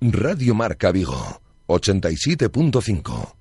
Radio 0.00 0.54
Marca 0.54 0.92
Vigo, 0.92 1.40
87.5. 1.66 3.34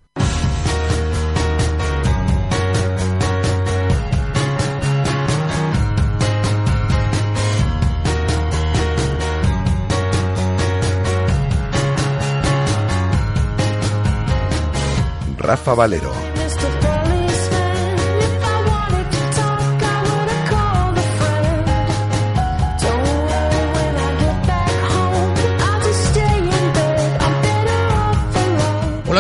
Rafa 15.38 15.76
Valero. 15.76 16.17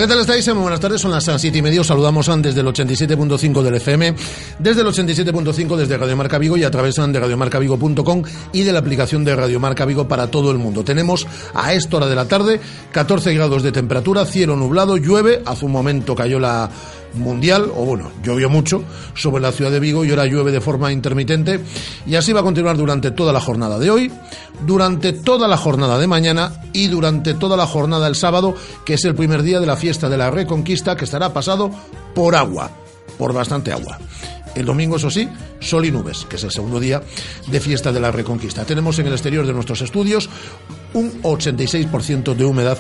¿Qué 0.01 0.07
tal 0.07 0.19
estáis? 0.19 0.47
Muy 0.49 0.61
buenas 0.61 0.79
tardes, 0.79 1.01
son 1.01 1.09
las 1.09 1.23
7 1.23 1.57
y 1.57 1.61
media. 1.61 1.81
Os 1.81 1.87
saludamos 1.87 2.29
desde 2.41 2.61
el 2.61 2.67
87.5 2.67 3.63
del 3.63 3.75
FM, 3.75 4.13
desde 4.59 4.81
el 4.81 4.87
87.5 4.87 5.75
desde 5.75 5.97
Radio 5.97 6.15
Marca 6.15 6.37
Vigo 6.37 6.55
y 6.55 6.63
a 6.63 6.69
través 6.69 6.95
de 6.95 7.19
radiomarcavigo.com 7.19 8.23
y 8.53 8.63
de 8.63 8.73
la 8.73 8.79
aplicación 8.79 9.23
de 9.25 9.35
Radio 9.35 9.59
Marca 9.59 9.85
Vigo 9.85 10.07
para 10.07 10.29
todo 10.29 10.51
el 10.51 10.59
mundo. 10.59 10.83
Tenemos 10.83 11.25
a 11.55 11.73
esta 11.73 11.97
hora 11.97 12.07
de 12.07 12.15
la 12.15 12.27
tarde 12.27 12.59
14 12.91 13.33
grados 13.33 13.63
de 13.63 13.71
temperatura, 13.71 14.25
cielo 14.25 14.55
nublado, 14.55 14.97
llueve. 14.97 15.41
Hace 15.45 15.65
un 15.65 15.71
momento 15.71 16.13
cayó 16.13 16.39
la 16.39 16.69
mundial, 17.17 17.71
o 17.75 17.85
bueno, 17.85 18.11
llovió 18.23 18.49
mucho 18.49 18.83
sobre 19.15 19.41
la 19.41 19.51
ciudad 19.51 19.71
de 19.71 19.79
Vigo 19.79 20.05
y 20.05 20.09
ahora 20.09 20.25
llueve 20.25 20.51
de 20.51 20.61
forma 20.61 20.91
intermitente 20.91 21.59
y 22.05 22.15
así 22.15 22.33
va 22.33 22.41
a 22.41 22.43
continuar 22.43 22.77
durante 22.77 23.11
toda 23.11 23.33
la 23.33 23.39
jornada 23.39 23.79
de 23.79 23.89
hoy, 23.89 24.11
durante 24.65 25.13
toda 25.13 25.47
la 25.47 25.57
jornada 25.57 25.97
de 25.97 26.07
mañana 26.07 26.61
y 26.73 26.87
durante 26.87 27.33
toda 27.33 27.57
la 27.57 27.67
jornada 27.67 28.05
del 28.05 28.15
sábado, 28.15 28.55
que 28.85 28.95
es 28.95 29.05
el 29.05 29.15
primer 29.15 29.43
día 29.43 29.59
de 29.59 29.65
la 29.65 29.77
fiesta 29.77 30.09
de 30.09 30.17
la 30.17 30.31
Reconquista 30.31 30.95
que 30.95 31.05
estará 31.05 31.33
pasado 31.33 31.71
por 32.13 32.35
agua, 32.35 32.71
por 33.17 33.33
bastante 33.33 33.71
agua. 33.71 33.99
El 34.55 34.65
domingo, 34.65 34.95
eso 34.95 35.11
sí, 35.11 35.29
sol 35.59 35.85
y 35.85 35.91
nubes, 35.91 36.25
que 36.27 36.37
es 36.37 36.43
el 36.43 36.51
segundo 36.51 36.79
día 36.79 37.03
de 37.45 37.59
fiesta 37.59 37.91
de 37.91 37.99
la 37.99 38.11
Reconquista. 38.11 38.65
Tenemos 38.65 38.97
en 38.97 39.05
el 39.05 39.13
exterior 39.13 39.45
de 39.45 39.53
nuestros 39.53 39.81
estudios 39.81 40.29
un 40.93 41.21
86% 41.21 42.35
de 42.35 42.45
humedad 42.45 42.77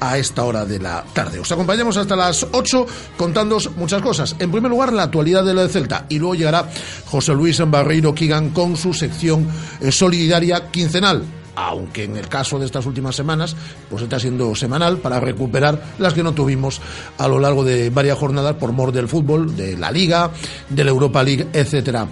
a 0.00 0.18
esta 0.18 0.44
hora 0.44 0.64
de 0.64 0.78
la 0.78 1.04
tarde. 1.12 1.38
Os 1.38 1.50
acompañamos 1.50 1.96
hasta 1.96 2.16
las 2.16 2.46
8 2.52 2.86
contándoos 3.16 3.70
muchas 3.76 4.02
cosas. 4.02 4.36
En 4.38 4.50
primer 4.50 4.70
lugar, 4.70 4.92
la 4.92 5.04
actualidad 5.04 5.44
de 5.44 5.54
la 5.54 5.62
de 5.62 5.68
Celta 5.68 6.06
y 6.08 6.18
luego 6.18 6.34
llegará 6.34 6.68
José 7.06 7.32
Luis 7.32 7.58
Barreiro 7.66 8.14
Kigan 8.14 8.50
con 8.50 8.76
su 8.76 8.92
sección 8.92 9.46
eh, 9.80 9.90
solidaria 9.90 10.70
quincenal 10.70 11.24
aunque 11.56 12.04
en 12.04 12.16
el 12.16 12.28
caso 12.28 12.58
de 12.58 12.66
estas 12.66 12.86
últimas 12.86 13.14
semanas, 13.14 13.54
pues 13.88 14.02
está 14.02 14.18
siendo 14.18 14.54
semanal 14.54 14.98
para 14.98 15.20
recuperar 15.20 15.80
las 15.98 16.14
que 16.14 16.22
no 16.22 16.32
tuvimos 16.32 16.80
a 17.18 17.28
lo 17.28 17.38
largo 17.38 17.64
de 17.64 17.90
varias 17.90 18.18
jornadas 18.18 18.56
por 18.56 18.72
mor 18.72 18.90
del 18.90 19.08
fútbol, 19.08 19.56
de 19.56 19.76
la 19.76 19.92
Liga, 19.92 20.30
de 20.68 20.84
la 20.84 20.90
Europa 20.90 21.22
League, 21.22 21.46
etcétera, 21.52 22.08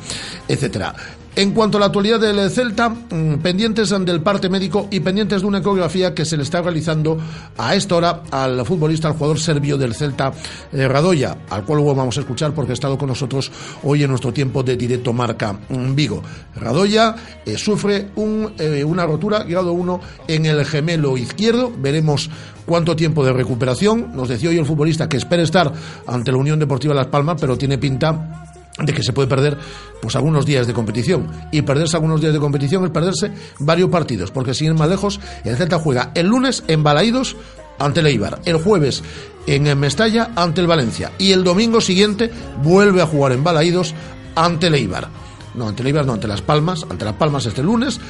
etcétera. 0.47 0.94
En 1.34 1.53
cuanto 1.53 1.78
a 1.78 1.81
la 1.81 1.87
actualidad 1.87 2.20
del 2.20 2.50
Celta, 2.50 2.91
mm, 2.91 3.38
pendientes 3.43 3.88
del 3.88 4.20
parte 4.20 4.50
médico 4.50 4.88
y 4.91 5.00
pendientes 5.00 5.41
de 5.41 5.47
una 5.47 5.59
ecografía 5.59 6.15
que 6.15 6.26
se 6.26 6.37
le 6.37 6.43
está 6.43 6.60
realizando 6.60 7.16
a 7.56 7.75
esta 7.75 7.97
hora 7.97 8.22
al 8.31 8.66
futbolista, 8.66 9.09
al 9.09 9.15
jugador 9.15 9.41
serbio 9.41 9.78
del 9.78 9.94
Celta, 9.94 10.31
eh, 10.72 10.87
Radoya, 10.87 11.38
al 11.48 11.65
cual 11.65 11.78
luego 11.78 11.94
vamos 11.94 12.19
a 12.19 12.20
escuchar 12.20 12.53
porque 12.53 12.72
ha 12.72 12.75
estado 12.75 12.98
con 12.98 13.09
nosotros 13.09 13.50
hoy 13.82 14.03
en 14.03 14.10
nuestro 14.10 14.31
tiempo 14.31 14.62
de 14.62 14.76
directo 14.76 15.15
marca 15.15 15.54
mm, 15.54 15.94
Vigo. 15.94 16.22
Radoya 16.54 17.16
eh, 17.47 17.56
sufre 17.56 18.10
eh, 18.59 18.84
una 18.84 19.06
rotura 19.06 19.43
grado 19.44 19.72
1 19.72 20.00
en 20.28 20.44
el 20.44 20.66
gemelo 20.66 21.16
izquierdo. 21.16 21.72
Veremos 21.75 22.28
cuánto 22.66 22.94
tiempo 22.94 23.25
de 23.25 23.32
recuperación. 23.32 24.14
Nos 24.14 24.28
decía 24.28 24.50
hoy 24.50 24.59
el 24.59 24.66
futbolista 24.66 25.09
que 25.09 25.16
espera 25.16 25.43
estar 25.43 25.72
ante 26.06 26.31
la 26.31 26.37
Unión 26.37 26.59
Deportiva 26.59 26.93
Las 26.93 27.06
Palmas, 27.06 27.38
pero 27.41 27.56
tiene 27.56 27.78
pinta 27.78 28.51
de 28.78 28.92
que 28.92 29.02
se 29.02 29.12
puede 29.12 29.28
perder 29.28 29.58
pues 30.00 30.16
algunos 30.16 30.46
días 30.46 30.66
de 30.66 30.72
competición. 30.72 31.30
Y 31.50 31.62
perderse 31.62 31.96
algunos 31.96 32.20
días 32.20 32.32
de 32.32 32.38
competición 32.38 32.84
es 32.84 32.90
perderse 32.90 33.32
varios 33.58 33.90
partidos 33.90 34.30
porque 34.30 34.54
sin 34.54 34.68
ir 34.68 34.74
más 34.74 34.88
lejos 34.88 35.20
el 35.44 35.56
Celta 35.56 35.78
juega 35.78 36.10
el 36.14 36.26
lunes 36.26 36.64
en 36.68 36.82
Balaídos 36.82 37.36
ante 37.78 38.00
el 38.00 38.06
Eibar 38.06 38.40
el 38.44 38.56
jueves 38.56 39.02
en 39.46 39.78
Mestalla 39.78 40.30
ante 40.36 40.60
el 40.60 40.66
Valencia 40.66 41.12
y 41.18 41.32
el 41.32 41.44
domingo 41.44 41.80
siguiente 41.80 42.30
vuelve 42.62 43.02
a 43.02 43.06
jugar 43.06 43.32
en 43.32 43.44
Balaídos 43.44 43.94
ante 44.34 44.68
el 44.68 44.74
Eibar. 44.74 45.08
No 45.54 45.68
ante 45.68 45.82
el 45.82 45.88
Eibar 45.88 46.06
no 46.06 46.14
ante 46.14 46.28
Las 46.28 46.42
Palmas 46.42 46.86
ante 46.88 47.04
Las 47.04 47.14
Palmas 47.14 47.44
este 47.46 47.62
lunes 47.62 48.00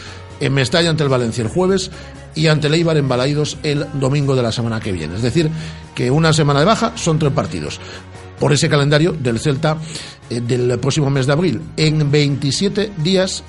en 0.41 0.53
Mestalla 0.55 0.91
ante 0.91 1.03
el 1.03 1.09
Valencia 1.09 1.43
el 1.43 1.49
jueves 1.49 1.91
y 2.35 2.47
ante 2.47 2.69
el 2.69 2.75
Eibar 2.75 2.97
en 2.97 3.09
Balaídos 3.09 3.59
el 3.63 3.87
domingo 3.95 4.37
de 4.37 4.43
la 4.43 4.53
semana 4.53 4.81
que 4.81 4.93
viene. 4.93 5.17
Es 5.17 5.23
decir 5.23 5.51
que 5.95 6.11
una 6.11 6.33
semana 6.33 6.61
de 6.61 6.67
baja 6.67 6.93
son 6.97 7.19
tres 7.19 7.33
partidos 7.33 7.81
por 8.43 8.53
ese 8.53 8.69
calendario 8.69 9.13
del 9.13 9.39
Celta 9.39 9.77
eh, 10.29 10.41
del 10.41 10.77
próximo 10.81 11.09
mes 11.11 11.29
de 11.29 11.33
abril. 11.33 11.63
En 11.77 12.11
27 12.11 12.91
días 12.97 13.45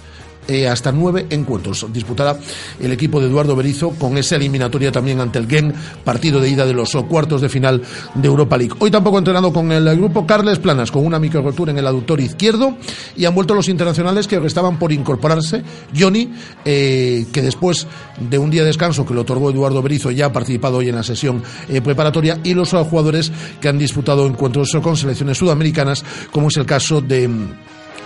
eh, 0.48 0.68
hasta 0.68 0.92
nueve 0.92 1.28
encuentros. 1.30 1.86
Disputará 1.92 2.38
el 2.80 2.92
equipo 2.92 3.20
de 3.20 3.28
Eduardo 3.28 3.56
Berizo 3.56 3.92
con 3.92 4.18
esa 4.18 4.36
eliminatoria 4.36 4.92
también 4.92 5.20
ante 5.20 5.40
el 5.40 5.48
Gen, 5.48 5.74
partido 6.04 6.40
de 6.40 6.50
ida 6.50 6.66
de 6.66 6.74
los 6.74 6.92
cuartos 7.08 7.42
de 7.42 7.50
final 7.50 7.82
de 8.14 8.28
Europa 8.28 8.58
League. 8.58 8.74
Hoy 8.80 8.92
tampoco 8.92 9.18
entrenado 9.18 9.52
con 9.54 9.72
el 9.72 9.96
grupo 9.96 10.26
Carles 10.26 10.60
Planas, 10.60 10.92
con 10.92 11.06
una 11.06 11.20
micro 11.20 11.42
rotura 11.42 11.72
en 11.72 11.78
el 11.78 11.88
aductor 11.88 12.20
izquierdo, 12.20 12.78
y 13.16 13.26
han 13.26 13.36
vuelto 13.36 13.54
los 13.54 13.70
internacionales 13.70 14.28
que 14.28 14.38
estaban 14.38 14.78
por 14.78 14.92
incorporarse. 14.92 15.64
Johnny, 15.98 16.32
eh, 16.66 17.26
que 17.32 17.42
después 17.42 17.88
de 18.20 18.38
un 18.38 18.50
día 18.50 18.62
de 18.62 18.68
descanso 18.68 19.06
que 19.06 19.14
le 19.14 19.22
otorgó 19.22 19.50
Eduardo 19.50 19.82
Berizo, 19.82 20.12
ya 20.12 20.28
ha 20.28 20.34
participado 20.34 20.78
hoy 20.78 20.90
en 20.90 20.96
la 20.96 21.04
sesión 21.04 21.44
eh, 21.70 21.82
preparatoria, 21.82 22.40
y 22.44 22.54
los 22.54 22.72
jugadores 22.72 23.32
que 23.60 23.70
han 23.70 23.78
disputado 23.78 24.26
encuentros 24.26 24.70
con 24.82 24.98
selecciones 24.98 25.38
sudamericanas, 25.38 26.04
como 26.32 26.48
es 26.48 26.58
el 26.58 26.66
caso 26.66 27.02
de 27.02 27.30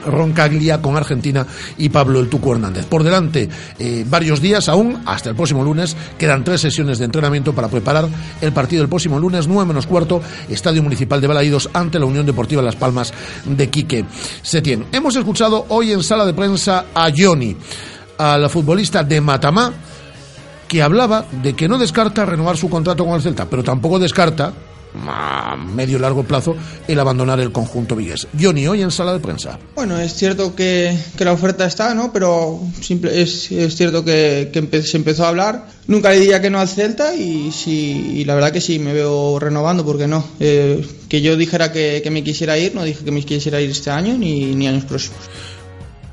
Roncaglia 0.06 0.82
con 0.82 0.96
Argentina 0.96 1.46
y 1.78 1.90
Pablo 1.90 2.20
El 2.20 2.30
Tuco 2.30 2.54
Hernández. 2.54 2.86
Por 2.86 3.04
delante, 3.04 3.50
eh, 3.80 4.06
varios 4.08 4.42
días 4.42 4.70
aún, 4.70 5.02
hasta 5.06 5.30
el 5.30 5.36
próximo 5.36 5.64
lunes, 5.64 5.96
quedan 6.18 6.44
tres 6.44 6.62
sesiones 6.62 7.00
de 7.00 7.06
entrenamiento 7.06 7.54
para 7.54 7.68
preparar 7.68 8.08
el 8.42 8.52
partido 8.52 8.82
del 8.82 8.90
próximo 8.90 9.20
lunes, 9.20 9.48
9 9.48 9.68
menos 9.68 9.88
cuarto, 9.88 10.22
Estadio 10.50 10.84
Municipal 10.84 11.22
de 11.22 11.28
Balaídos 11.28 11.70
ante 11.74 12.00
la 12.00 12.06
Unión 12.06 12.26
Deportiva 12.26 12.62
Las 12.62 12.76
Palmas 12.76 13.14
de 13.46 13.70
Quique 13.70 14.06
Setién. 14.42 14.86
Hemos 14.92 15.16
escuchado 15.16 15.66
hoy 15.70 15.92
en 15.92 16.04
sala 16.04 16.26
de 16.26 16.34
prensa 16.34 16.86
a 16.94 17.10
Johnny, 17.16 17.56
al 18.18 18.50
futbolista 18.50 19.04
de 19.04 19.22
Matamá, 19.22 19.74
que 20.68 20.82
hablaba 20.82 21.26
de 21.32 21.54
que 21.54 21.68
no 21.68 21.78
descarta 21.78 22.26
renovar 22.26 22.58
su 22.58 22.70
contrato 22.70 23.06
con 23.06 23.16
el 23.16 23.22
Celta, 23.22 23.46
pero 23.50 23.64
tampoco 23.64 24.00
descarta 24.00 24.52
medio 25.76 26.00
largo 26.00 26.24
plazo 26.24 26.56
el 26.88 27.00
abandonar 27.00 27.40
el 27.40 27.52
conjunto 27.52 27.96
vigués. 27.96 28.28
Johnny, 28.40 28.68
hoy 28.68 28.82
en 28.82 28.92
sala 28.92 29.14
de 29.14 29.20
prensa. 29.20 29.60
Bueno, 29.76 30.00
es 30.00 30.14
cierto 30.14 30.56
que, 30.56 30.98
la 31.20 31.32
oferta 31.32 31.66
está, 31.66 31.94
¿no? 31.94 32.12
Pero 32.12 32.60
es, 33.12 33.48
cierto 33.76 34.04
que, 34.04 34.52
se 34.84 34.98
empezó 34.98 35.26
a 35.26 35.30
hablar. 35.30 35.68
Nunca 35.88 36.10
le 36.10 36.20
diría 36.20 36.42
que 36.42 36.50
no 36.50 36.60
al 36.60 36.68
Celta 36.68 37.16
y, 37.16 37.52
sí, 37.52 38.24
la 38.26 38.36
verdad 38.36 38.52
que 38.52 38.62
sí, 38.62 38.78
me 38.80 38.94
veo 38.94 39.40
renovando, 39.40 39.86
porque 39.86 40.08
no. 40.08 40.24
Eh, 40.40 40.86
que 41.08 41.22
yo 41.22 41.38
dijera 41.38 41.72
que, 41.72 42.08
me 42.12 42.24
quisiera 42.24 42.58
ir, 42.58 42.76
no 42.76 42.84
dije 42.84 43.06
que 43.06 43.12
me 43.12 43.24
quisiera 43.24 43.62
ir 43.62 43.70
este 43.70 43.90
año 43.90 44.18
ni, 44.18 44.56
ni 44.56 44.68
años 44.68 44.86
próximos. 44.86 45.20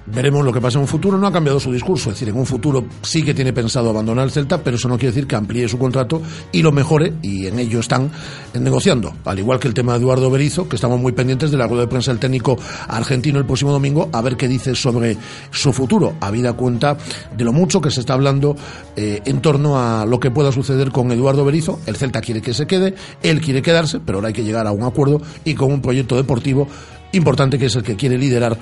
Veremos 0.07 0.45
lo 0.45 0.53
que 0.53 0.61
pasa 0.61 0.79
en 0.79 0.83
un 0.83 0.89
futuro. 0.89 1.17
No 1.17 1.27
ha 1.27 1.33
cambiado 1.33 1.59
su 1.59 1.73
discurso. 1.73 2.11
Es 2.11 2.17
decir, 2.17 2.29
en 2.29 2.37
un 2.37 2.45
futuro 2.45 2.85
sí 3.03 3.23
que 3.23 3.33
tiene 3.33 3.53
pensado 3.53 3.89
abandonar 3.91 4.25
el 4.25 4.31
Celta, 4.31 4.63
pero 4.63 4.77
eso 4.77 4.89
no 4.89 4.97
quiere 4.99 5.15
decir 5.15 5.27
que 5.27 5.37
amplíe 5.37 5.67
su 5.69 5.79
contrato 5.79 6.21
y 6.53 6.63
lo 6.63 6.73
mejore, 6.73 7.15
y 7.23 7.47
en 7.47 7.59
ello 7.59 7.81
están 7.81 8.11
negociando. 8.53 9.15
Al 9.25 9.39
igual 9.39 9.59
que 9.59 9.69
el 9.69 9.75
tema 9.75 9.95
de 9.95 10.01
Eduardo 10.01 10.31
Berizo, 10.31 10.69
que 10.69 10.77
estamos 10.77 11.01
muy 11.01 11.13
pendientes 11.13 11.51
de 11.51 11.57
la 11.57 11.67
rueda 11.67 11.83
de 11.83 11.89
prensa 11.89 12.11
del 12.11 12.21
técnico 12.21 12.59
argentino 12.89 13.39
el 13.39 13.47
próximo 13.47 13.73
domingo, 13.73 14.11
a 14.13 14.21
ver 14.21 14.37
qué 14.37 14.47
dice 14.47 14.75
sobre 14.75 15.17
su 15.51 15.73
futuro, 15.73 16.15
habida 16.21 16.53
cuenta 16.53 16.97
de 17.37 17.45
lo 17.45 17.53
mucho 17.53 17.81
que 17.81 17.91
se 17.91 18.01
está 18.01 18.15
hablando 18.15 18.57
eh, 18.97 19.23
en 19.25 19.41
torno 19.41 19.81
a 19.81 20.05
lo 20.05 20.21
que 20.21 20.31
pueda 20.31 20.53
suceder 20.53 20.91
con 20.91 21.11
Eduardo 21.13 21.45
Berizo. 21.45 21.81
El 21.87 21.97
Celta 21.97 22.21
quiere 22.21 22.43
que 22.43 22.53
se 22.53 22.67
quede, 22.67 22.95
él 23.23 23.41
quiere 23.41 23.63
quedarse, 23.63 24.01
pero 24.01 24.19
ahora 24.19 24.29
hay 24.29 24.35
que 24.35 24.45
llegar 24.45 24.67
a 24.67 24.73
un 24.73 24.83
acuerdo 24.83 25.23
y 25.45 25.55
con 25.55 25.73
un 25.73 25.81
proyecto 25.81 26.17
deportivo 26.17 26.69
importante 27.15 27.59
que 27.59 27.67
es 27.67 27.77
el 27.77 27.83
que 27.83 27.97
quiere 27.97 28.19
liderar 28.19 28.57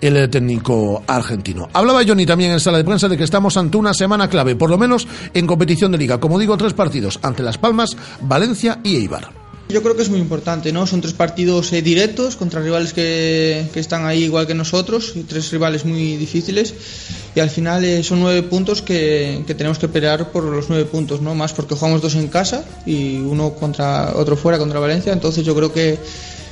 el 0.00 0.30
técnico 0.30 1.02
argentino. 1.06 1.68
Hablaba 1.72 2.02
Johnny 2.06 2.26
también 2.26 2.52
en 2.52 2.60
sala 2.60 2.78
de 2.78 2.84
prensa 2.84 3.08
de 3.08 3.16
que 3.16 3.24
estamos 3.24 3.56
ante 3.56 3.76
una 3.76 3.94
semana 3.94 4.28
clave, 4.28 4.56
por 4.56 4.70
lo 4.70 4.78
menos 4.78 5.06
en 5.34 5.46
competición 5.46 5.92
de 5.92 5.98
liga. 5.98 6.18
Como 6.18 6.38
digo, 6.38 6.56
tres 6.56 6.72
partidos 6.72 7.18
ante 7.22 7.42
Las 7.42 7.58
Palmas, 7.58 7.96
Valencia 8.20 8.80
y 8.82 8.96
Eibar. 8.96 9.40
Yo 9.70 9.84
creo 9.84 9.94
que 9.94 10.02
es 10.02 10.10
muy 10.10 10.18
importante, 10.18 10.72
¿no? 10.72 10.84
Son 10.86 11.00
tres 11.00 11.14
partidos 11.14 11.72
eh, 11.72 11.80
directos 11.80 12.34
contra 12.34 12.60
rivales 12.60 12.92
que, 12.92 13.68
que, 13.72 13.78
están 13.78 14.04
ahí 14.04 14.24
igual 14.24 14.48
que 14.48 14.54
nosotros, 14.54 15.12
y 15.14 15.22
tres 15.22 15.52
rivales 15.52 15.84
muy 15.84 16.16
difíciles. 16.16 16.74
Y 17.36 17.40
al 17.40 17.50
final 17.50 17.84
eh, 17.84 18.02
son 18.02 18.18
nueve 18.18 18.42
puntos 18.42 18.82
que, 18.82 19.44
que, 19.46 19.54
tenemos 19.54 19.78
que 19.78 19.86
pelear 19.86 20.32
por 20.32 20.42
los 20.42 20.68
nueve 20.68 20.86
puntos, 20.86 21.20
¿no? 21.20 21.36
Más 21.36 21.52
porque 21.52 21.76
jugamos 21.76 22.02
dos 22.02 22.16
en 22.16 22.26
casa 22.26 22.64
y 22.84 23.18
uno 23.18 23.54
contra 23.54 24.12
otro 24.16 24.36
fuera 24.36 24.58
contra 24.58 24.80
Valencia. 24.80 25.12
Entonces 25.12 25.44
yo 25.44 25.54
creo 25.54 25.72
que 25.72 26.00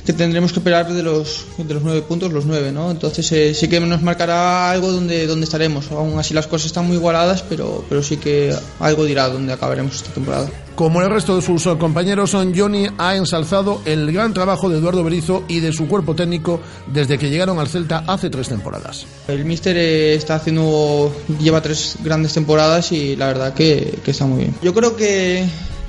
que 0.09 0.15
tendremos 0.15 0.55
que 0.55 0.61
esperar 0.61 0.91
de 0.91 1.03
los, 1.03 1.45
de 1.59 1.75
los 1.75 1.83
nueve 1.83 2.01
puntos 2.01 2.33
los 2.33 2.47
nueve, 2.47 2.73
¿no? 2.73 2.91
Entonces 2.91 3.31
eh, 3.33 3.53
sí 3.53 3.69
que 3.69 3.79
nos 3.79 4.01
marcará 4.01 4.71
algo 4.71 4.91
donde, 4.91 5.27
donde 5.27 5.45
estaremos. 5.45 5.91
Aún 5.91 6.19
así 6.19 6.33
las 6.33 6.47
cosas 6.47 6.69
están 6.69 6.87
muy 6.87 6.97
igualadas, 6.97 7.43
pero, 7.47 7.85
pero 7.91 8.03
sí 8.03 8.17
que 8.17 8.57
algo 8.81 9.05
dirá 9.05 9.29
dónde 9.29 9.53
acabaremos 9.53 9.97
esta 9.97 10.11
temporada. 10.11 10.49
Como 10.77 11.03
el 11.03 11.11
resto 11.11 11.37
de 11.37 11.43
sus 11.43 11.63
compañeros, 11.79 12.33
Johnny 12.33 12.87
ha 12.97 13.17
ensalzado 13.17 13.83
el 13.85 14.11
gran 14.11 14.33
trabajo 14.33 14.71
de 14.71 14.79
Eduardo 14.79 15.05
Berizo 15.05 15.45
y 15.47 15.61
de 15.61 15.75
su 15.75 15.87
cuerpo 15.87 16.15
técnico 16.15 16.59
desde 16.87 17.19
que 17.19 17.29
llegaron 17.29 17.59
al 17.59 17.69
Celta 17.69 18.05
hace 18.07 18.31
tres 18.31 18.49
temporadas. 18.49 19.05
El 19.27 19.45
míster 19.45 19.77
eh, 19.77 20.15
está 20.15 20.37
haciendo, 20.37 21.15
lleva 21.39 21.61
tres 21.61 21.97
grandes 22.03 22.33
temporadas 22.33 22.93
y 22.93 23.15
la 23.15 23.27
verdad 23.27 23.53
que, 23.53 23.99
que 24.03 24.13
está 24.13 24.25
muy 24.25 24.39
bien. 24.39 24.55
Yo 24.63 24.73
creo 24.73 24.97
que, 24.97 25.45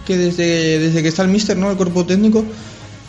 que 0.06 0.18
desde, 0.18 0.78
desde 0.80 1.02
que 1.04 1.08
está 1.08 1.22
el 1.22 1.30
míster, 1.30 1.56
¿no? 1.56 1.72
el 1.72 1.78
cuerpo 1.78 2.06
técnico, 2.06 2.44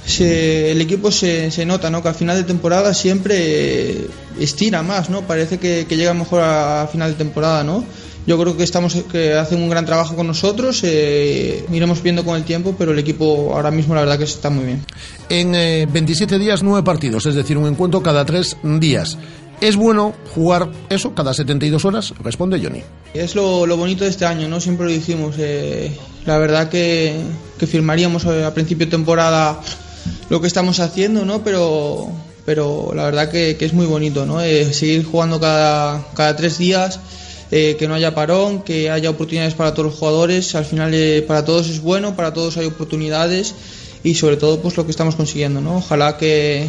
se, 0.04 0.70
el 0.70 0.80
equipo 0.80 1.10
se, 1.10 1.50
se, 1.50 1.66
nota, 1.66 1.90
¿no? 1.90 2.02
Que 2.02 2.08
al 2.08 2.14
final 2.14 2.36
de 2.36 2.44
temporada 2.44 2.94
siempre 2.94 4.06
estira 4.38 4.82
más, 4.82 5.10
¿no? 5.10 5.22
Parece 5.22 5.58
que, 5.58 5.86
que 5.88 5.96
llega 5.96 6.14
mejor 6.14 6.40
a, 6.40 6.82
a, 6.82 6.86
final 6.86 7.10
de 7.10 7.16
temporada, 7.16 7.64
¿no? 7.64 7.84
Yo 8.26 8.38
creo 8.38 8.56
que 8.56 8.62
estamos 8.62 8.94
que 9.10 9.34
hacen 9.34 9.62
un 9.62 9.70
gran 9.70 9.86
trabajo 9.86 10.14
con 10.14 10.26
nosotros, 10.26 10.82
eh, 10.84 11.64
iremos 11.72 12.02
viendo 12.02 12.24
con 12.24 12.36
el 12.36 12.44
tiempo, 12.44 12.74
pero 12.78 12.92
el 12.92 12.98
equipo 12.98 13.52
ahora 13.54 13.70
mismo 13.70 13.94
la 13.94 14.02
verdad 14.02 14.18
que 14.18 14.24
está 14.24 14.50
muy 14.50 14.64
bien. 14.66 14.84
En 15.28 15.54
eh, 15.54 15.86
27 15.90 16.38
días 16.38 16.62
nueve 16.62 16.84
partidos, 16.84 17.26
es 17.26 17.34
decir, 17.34 17.56
un 17.56 17.66
encuentro 17.66 18.02
cada 18.02 18.24
tres 18.24 18.56
días. 18.62 19.16
¿Es 19.60 19.76
bueno 19.76 20.14
jugar 20.34 20.70
eso 20.88 21.14
cada 21.14 21.34
72 21.34 21.84
horas? 21.84 22.14
Responde 22.22 22.58
Johnny. 22.62 22.82
Es 23.12 23.34
lo, 23.34 23.66
lo 23.66 23.76
bonito 23.76 24.04
de 24.04 24.10
este 24.10 24.24
año, 24.24 24.48
¿no? 24.48 24.58
Siempre 24.58 24.86
lo 24.86 24.92
decimos. 24.92 25.34
Eh, 25.38 25.94
la 26.24 26.38
verdad 26.38 26.70
que, 26.70 27.20
que 27.58 27.66
firmaríamos 27.66 28.24
a 28.24 28.54
principio 28.54 28.86
de 28.86 28.90
temporada 28.90 29.60
lo 30.28 30.40
que 30.40 30.46
estamos 30.46 30.80
haciendo, 30.80 31.24
¿no? 31.24 31.42
Pero, 31.42 32.10
pero 32.44 32.92
la 32.94 33.04
verdad 33.04 33.30
que, 33.30 33.56
que 33.56 33.64
es 33.64 33.72
muy 33.72 33.86
bonito, 33.86 34.26
¿no? 34.26 34.40
Eh, 34.40 34.72
seguir 34.72 35.04
jugando 35.04 35.40
cada, 35.40 36.06
cada 36.14 36.36
tres 36.36 36.58
días, 36.58 37.00
eh, 37.50 37.76
que 37.78 37.88
no 37.88 37.94
haya 37.94 38.14
parón, 38.14 38.62
que 38.62 38.90
haya 38.90 39.10
oportunidades 39.10 39.54
para 39.54 39.74
todos 39.74 39.90
los 39.90 39.98
jugadores. 39.98 40.54
Al 40.54 40.64
final 40.64 40.92
eh, 40.94 41.22
para 41.26 41.44
todos 41.44 41.68
es 41.68 41.80
bueno, 41.80 42.14
para 42.14 42.32
todos 42.32 42.56
hay 42.56 42.66
oportunidades 42.66 43.54
y 44.02 44.14
sobre 44.14 44.36
todo 44.36 44.60
pues 44.60 44.76
lo 44.76 44.84
que 44.84 44.90
estamos 44.90 45.16
consiguiendo, 45.16 45.60
¿no? 45.60 45.78
Ojalá 45.78 46.16
que, 46.16 46.68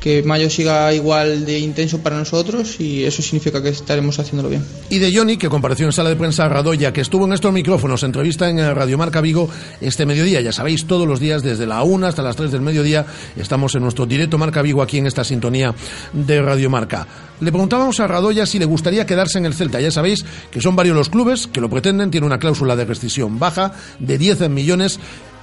que 0.00 0.22
mayo 0.22 0.48
siga 0.48 0.92
igual 0.94 1.44
de 1.44 1.58
intenso 1.58 1.98
para 2.00 2.16
nosotros 2.16 2.80
y 2.80 3.04
eso 3.04 3.22
significa 3.22 3.62
que 3.62 3.68
estaremos 3.68 4.18
haciéndolo 4.18 4.48
bien. 4.48 4.64
Y 4.88 4.98
de 4.98 5.14
Johnny, 5.14 5.36
que 5.36 5.48
compareció 5.48 5.86
en 5.86 5.92
sala 5.92 6.08
de 6.08 6.16
prensa 6.16 6.48
Radoya, 6.48 6.92
que 6.92 7.02
estuvo 7.02 7.26
en 7.26 7.34
estos 7.34 7.52
micrófonos, 7.52 8.02
entrevista 8.02 8.48
en 8.48 8.58
Radio 8.74 8.96
Marca 8.98 9.20
Vigo 9.20 9.48
este 9.80 10.06
mediodía. 10.06 10.40
Ya 10.40 10.52
sabéis, 10.52 10.86
todos 10.86 11.06
los 11.06 11.20
días, 11.20 11.42
desde 11.42 11.66
la 11.66 11.82
1 11.82 12.06
hasta 12.06 12.22
las 12.22 12.36
3 12.36 12.50
del 12.50 12.62
mediodía, 12.62 13.04
estamos 13.36 13.74
en 13.74 13.82
nuestro 13.82 14.06
directo 14.06 14.38
Marca 14.38 14.62
Vigo 14.62 14.82
aquí 14.82 14.98
en 14.98 15.06
esta 15.06 15.22
sintonía 15.22 15.74
de 16.12 16.42
Radio 16.42 16.70
Marca. 16.70 17.06
Le 17.40 17.50
preguntábamos 17.52 18.00
a 18.00 18.06
Radoya 18.06 18.44
si 18.44 18.58
le 18.58 18.66
gustaría 18.66 19.06
quedarse 19.06 19.38
en 19.38 19.46
el 19.46 19.54
Celta. 19.54 19.80
Ya 19.80 19.90
sabéis 19.90 20.24
que 20.50 20.60
son 20.60 20.76
varios 20.76 20.96
los 20.96 21.08
clubes 21.08 21.46
que 21.46 21.60
lo 21.60 21.70
pretenden, 21.70 22.10
tiene 22.10 22.26
una 22.26 22.38
cláusula 22.38 22.76
de 22.76 22.84
rescisión 22.84 23.38
baja 23.38 23.72
de 23.98 24.18
10 24.18 24.50
millones 24.50 25.00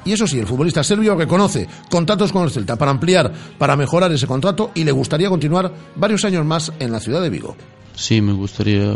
y 0.08 0.14
eso 0.14 0.26
sí, 0.26 0.40
el 0.40 0.48
futbolista 0.48 0.84
serbio 0.84 1.16
reconoce 1.16 1.68
contratos 1.90 2.32
con 2.32 2.44
el 2.44 2.50
Celta 2.50 2.78
para 2.78 2.92
ampliar, 2.92 3.34
para 3.58 3.76
mejorar 3.76 4.12
ese 4.12 4.26
contrato 4.26 4.72
y 4.74 4.86
le 4.86 4.92
gustaría 4.92 5.30
continuar 5.30 5.74
varios 5.96 6.24
años 6.24 6.46
más 6.46 6.72
en 6.80 6.92
la 6.94 7.02
ciudad 7.02 7.22
de 7.22 7.30
Vigo. 7.30 7.56
Sí, 7.94 8.22
me 8.22 8.32
gustaría 8.32 8.94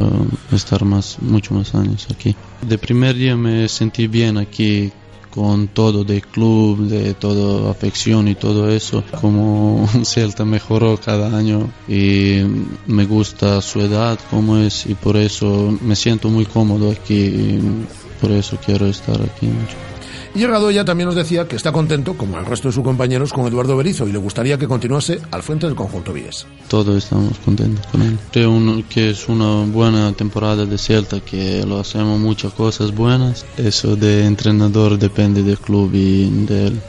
estar 0.52 0.86
más, 0.86 1.18
mucho 1.22 1.54
más 1.54 1.76
años 1.76 2.08
aquí. 2.14 2.36
De 2.62 2.78
primer 2.78 3.16
día 3.16 3.36
me 3.36 3.68
sentí 3.68 4.08
bien 4.08 4.38
aquí 4.38 4.92
con 5.32 5.70
todo 5.70 6.04
del 6.04 6.22
club, 6.22 6.88
de 6.88 7.14
toda 7.16 7.72
afección 7.72 8.28
y 8.28 8.36
todo 8.36 8.70
eso. 8.70 9.04
Como 9.20 9.90
Celta 10.06 10.46
mejoró 10.46 10.98
cada 10.98 11.36
año 11.38 11.72
y 11.88 12.42
me 12.88 13.06
gusta 13.06 13.62
su 13.62 13.82
edad, 13.82 14.20
como 14.30 14.58
es, 14.58 14.86
y 14.86 14.94
por 14.94 15.18
eso 15.18 15.78
me 15.82 15.96
siento 15.96 16.30
muy 16.30 16.46
cómodo 16.46 16.92
aquí. 16.92 17.16
Y 17.16 17.86
por 18.22 18.32
eso 18.32 18.58
quiero 18.64 18.86
estar 18.86 19.20
aquí 19.22 19.48
mucho. 19.48 19.76
Y 20.34 20.46
Radoya 20.46 20.86
también 20.86 21.08
nos 21.08 21.16
decía 21.16 21.46
que 21.48 21.58
está 21.58 21.74
contento, 21.74 22.16
como 22.16 22.40
el 22.40 22.46
resto 22.46 22.70
de 22.70 22.74
sus 22.74 22.84
compañeros, 22.84 23.34
con 23.34 23.46
Eduardo 23.48 23.76
Berizo 23.76 24.08
y 24.08 24.14
le 24.14 24.18
gustaría 24.18 24.58
que 24.58 24.68
continuase 24.68 25.20
al 25.32 25.44
frente 25.44 25.66
del 25.66 25.76
conjunto 25.76 26.14
Vies. 26.14 26.46
Todos 26.70 27.04
estamos 27.04 27.38
contentos 27.40 27.86
con 27.88 28.02
él. 28.02 28.18
Creo 28.32 28.84
que 28.88 29.10
es 29.10 29.28
una 29.28 29.66
buena 29.66 30.14
temporada 30.14 30.66
de 30.66 30.78
Celta, 30.78 31.20
que 31.20 31.66
lo 31.66 31.80
hacemos 31.80 32.18
muchas 32.20 32.54
cosas 32.54 32.96
buenas. 32.96 33.46
Eso 33.58 33.98
de 33.98 34.26
entrenador 34.26 34.98
depende 34.98 35.44
del 35.44 35.58
club 35.58 35.92
y 35.94 36.30
de 36.46 36.68
él. 36.68 36.82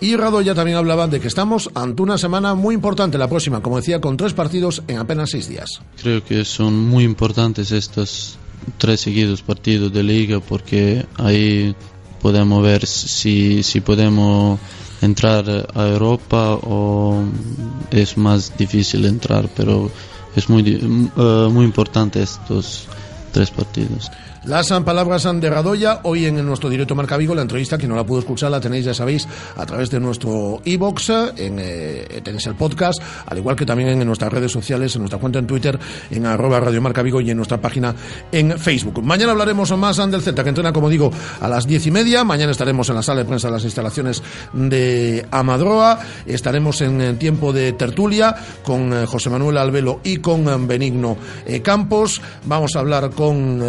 Y 0.00 0.16
Radoya 0.16 0.54
también 0.54 0.76
hablaba 0.76 1.06
de 1.06 1.20
que 1.20 1.28
estamos 1.28 1.70
ante 1.74 2.02
una 2.02 2.18
semana 2.18 2.54
muy 2.54 2.74
importante 2.74 3.16
la 3.16 3.28
próxima, 3.28 3.62
como 3.62 3.76
decía, 3.76 4.02
con 4.02 4.18
tres 4.18 4.34
partidos 4.34 4.82
en 4.88 4.98
apenas 4.98 5.30
seis 5.30 5.48
días. 5.48 5.80
Creo 6.02 6.22
que 6.22 6.44
son 6.44 6.78
muy 6.78 7.04
importantes 7.04 7.72
estos 7.72 8.36
tres 8.76 9.00
seguidos 9.00 9.40
partidos 9.40 9.92
de 9.92 10.02
liga 10.02 10.40
porque 10.40 11.06
ahí 11.16 11.74
podemos 12.24 12.62
ver 12.62 12.86
si, 12.86 13.62
si 13.62 13.82
podemos 13.82 14.58
entrar 15.02 15.44
a 15.74 15.88
Europa 15.88 16.58
o 16.62 17.22
es 17.90 18.16
más 18.16 18.56
difícil 18.56 19.04
entrar, 19.04 19.50
pero 19.54 19.90
es 20.34 20.48
muy, 20.48 20.62
uh, 21.16 21.50
muy 21.50 21.66
importante 21.66 22.22
estos 22.22 22.86
tres 23.30 23.50
partidos. 23.50 24.10
Las 24.46 24.68
palabras 24.84 25.26
de 25.40 25.48
Radoya, 25.48 26.00
hoy 26.02 26.26
en 26.26 26.44
nuestro 26.44 26.68
directo 26.68 26.94
Marca 26.94 27.16
Vigo, 27.16 27.34
la 27.34 27.40
entrevista, 27.40 27.78
que 27.78 27.86
no 27.86 27.96
la 27.96 28.04
pudo 28.04 28.18
escuchar, 28.18 28.50
la 28.50 28.60
tenéis, 28.60 28.84
ya 28.84 28.92
sabéis, 28.92 29.26
a 29.56 29.64
través 29.64 29.88
de 29.88 29.98
nuestro 29.98 30.60
e-box, 30.66 31.08
en, 31.38 31.58
eh, 31.58 32.20
tenéis 32.22 32.46
el 32.48 32.54
podcast, 32.54 33.00
al 33.24 33.38
igual 33.38 33.56
que 33.56 33.64
también 33.64 33.88
en 33.88 34.06
nuestras 34.06 34.30
redes 34.30 34.52
sociales, 34.52 34.94
en 34.96 35.00
nuestra 35.00 35.18
cuenta 35.18 35.38
en 35.38 35.46
Twitter, 35.46 35.78
en 36.10 36.26
arroba 36.26 36.60
Radio 36.60 36.82
Marca 36.82 37.00
Vigo 37.00 37.22
y 37.22 37.30
en 37.30 37.38
nuestra 37.38 37.58
página 37.58 37.94
en 38.30 38.58
Facebook. 38.58 39.02
Mañana 39.02 39.32
hablaremos 39.32 39.74
más 39.78 39.96
del 39.96 40.20
Celta, 40.20 40.42
que 40.42 40.50
entrena, 40.50 40.74
como 40.74 40.90
digo, 40.90 41.10
a 41.40 41.48
las 41.48 41.66
diez 41.66 41.86
y 41.86 41.90
media. 41.90 42.22
Mañana 42.22 42.52
estaremos 42.52 42.86
en 42.90 42.96
la 42.96 43.02
sala 43.02 43.20
de 43.20 43.24
prensa 43.24 43.48
de 43.48 43.52
las 43.54 43.64
instalaciones 43.64 44.22
de 44.52 45.26
Amadroa. 45.30 46.00
Estaremos 46.26 46.82
en 46.82 47.18
tiempo 47.18 47.54
de 47.54 47.72
tertulia 47.72 48.36
con 48.62 48.92
eh, 48.92 49.06
José 49.06 49.30
Manuel 49.30 49.56
Albelo 49.56 50.00
y 50.04 50.18
con 50.18 50.46
eh, 50.46 50.56
Benigno 50.58 51.16
Campos. 51.62 52.20
Vamos 52.44 52.76
a 52.76 52.80
hablar 52.80 53.10
con 53.10 53.62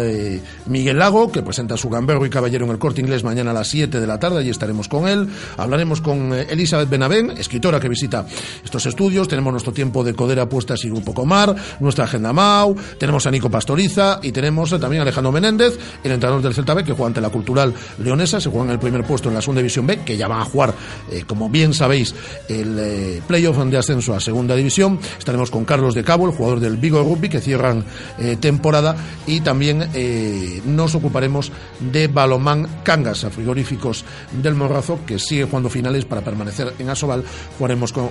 Miguel 0.66 0.98
Lago, 0.98 1.30
que 1.30 1.42
presenta 1.42 1.76
su 1.76 1.88
gamberro 1.88 2.24
y 2.26 2.30
caballero 2.30 2.64
en 2.64 2.70
el 2.70 2.78
corte 2.78 3.00
inglés 3.00 3.24
mañana 3.24 3.50
a 3.50 3.54
las 3.54 3.68
7 3.68 4.00
de 4.00 4.06
la 4.06 4.18
tarde, 4.18 4.38
allí 4.38 4.50
estaremos 4.50 4.88
con 4.88 5.08
él. 5.08 5.28
Hablaremos 5.56 6.00
con 6.00 6.32
eh, 6.32 6.46
Elizabeth 6.50 6.88
Benavén, 6.88 7.32
escritora 7.32 7.80
que 7.80 7.88
visita 7.88 8.26
estos 8.64 8.86
estudios. 8.86 9.28
Tenemos 9.28 9.52
nuestro 9.52 9.72
tiempo 9.72 10.04
de 10.04 10.14
Codera 10.14 10.48
Puestas 10.48 10.84
y 10.84 10.90
Grupo 10.90 11.12
Comar, 11.14 11.54
nuestra 11.80 12.04
agenda 12.04 12.32
MAU, 12.32 12.76
tenemos 12.98 13.26
a 13.26 13.30
Nico 13.30 13.50
Pastoriza 13.50 14.20
y 14.22 14.32
tenemos 14.32 14.72
eh, 14.72 14.78
también 14.78 15.00
a 15.00 15.02
Alejandro 15.02 15.32
Menéndez, 15.32 15.78
el 16.04 16.12
entrenador 16.12 16.42
del 16.42 16.54
Celta 16.54 16.74
B, 16.74 16.84
que 16.84 16.92
juega 16.92 17.08
ante 17.08 17.20
la 17.20 17.30
Cultural 17.30 17.74
Leonesa, 17.98 18.40
se 18.40 18.50
juega 18.50 18.66
en 18.66 18.72
el 18.72 18.78
primer 18.78 19.04
puesto 19.04 19.28
en 19.28 19.34
la 19.34 19.40
Segunda 19.40 19.60
División 19.60 19.86
B, 19.86 19.98
que 20.04 20.16
ya 20.16 20.28
va 20.28 20.40
a 20.40 20.44
jugar, 20.44 20.74
eh, 21.10 21.24
como 21.26 21.48
bien 21.48 21.74
sabéis, 21.74 22.14
el 22.48 22.76
eh, 22.78 23.22
playoff 23.26 23.56
de 23.64 23.78
ascenso 23.78 24.14
a 24.14 24.20
Segunda 24.20 24.54
División. 24.54 24.98
Estaremos 25.18 25.50
con 25.50 25.64
Carlos 25.64 25.94
de 25.94 26.04
Cabo, 26.04 26.26
el 26.26 26.32
jugador 26.32 26.60
del 26.60 26.76
Vigo 26.76 27.02
Rugby, 27.02 27.28
que 27.28 27.40
cierran 27.40 27.84
eh, 28.18 28.36
temporada, 28.38 28.96
y 29.26 29.40
también 29.40 29.88
eh, 29.94 30.55
nos 30.64 30.94
ocuparemos 30.94 31.52
de 31.80 32.08
Balomán 32.08 32.66
Cangas, 32.82 33.24
a 33.24 33.30
frigoríficos 33.30 34.04
del 34.32 34.54
Morrazo, 34.54 35.00
que 35.06 35.18
sigue 35.18 35.44
jugando 35.44 35.68
finales 35.68 36.04
para 36.04 36.22
permanecer 36.22 36.72
en 36.78 36.90
Asobal. 36.90 37.24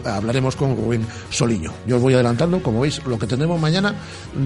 Hablaremos 0.06 0.56
con 0.56 0.76
Rubén 0.76 1.06
Soliño. 1.30 1.72
Yo 1.88 1.98
os 1.98 2.02
voy 2.02 2.14
adelantando, 2.14 2.62
como 2.62 2.82
veis, 2.82 3.02
lo 3.06 3.18
que 3.18 3.28
tendremos 3.28 3.60
mañana 3.60 3.96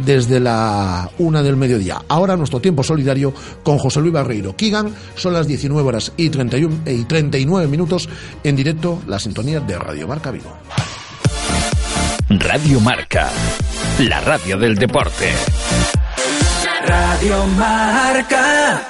desde 0.05 0.39
la 0.39 1.09
una 1.19 1.43
del 1.43 1.57
mediodía. 1.57 2.01
Ahora 2.07 2.37
nuestro 2.37 2.59
tiempo 2.59 2.83
solidario 2.83 3.33
con 3.63 3.77
José 3.77 3.99
Luis 3.99 4.13
Barreiro. 4.13 4.55
Kigan, 4.55 4.93
son 5.15 5.33
las 5.33 5.47
19 5.47 5.87
horas 5.87 6.11
y, 6.17 6.29
31, 6.29 6.81
y 6.85 7.03
39 7.05 7.67
minutos 7.67 8.09
en 8.43 8.55
directo, 8.55 9.01
la 9.07 9.19
sintonía 9.19 9.59
de 9.59 9.77
Radio 9.77 10.07
Marca 10.07 10.31
Vigo. 10.31 10.53
Radio 12.29 12.79
Marca, 12.79 13.29
la 13.99 14.21
radio 14.21 14.57
del 14.57 14.75
deporte. 14.75 15.98
Radio 16.89 17.45
Marca. 17.55 18.81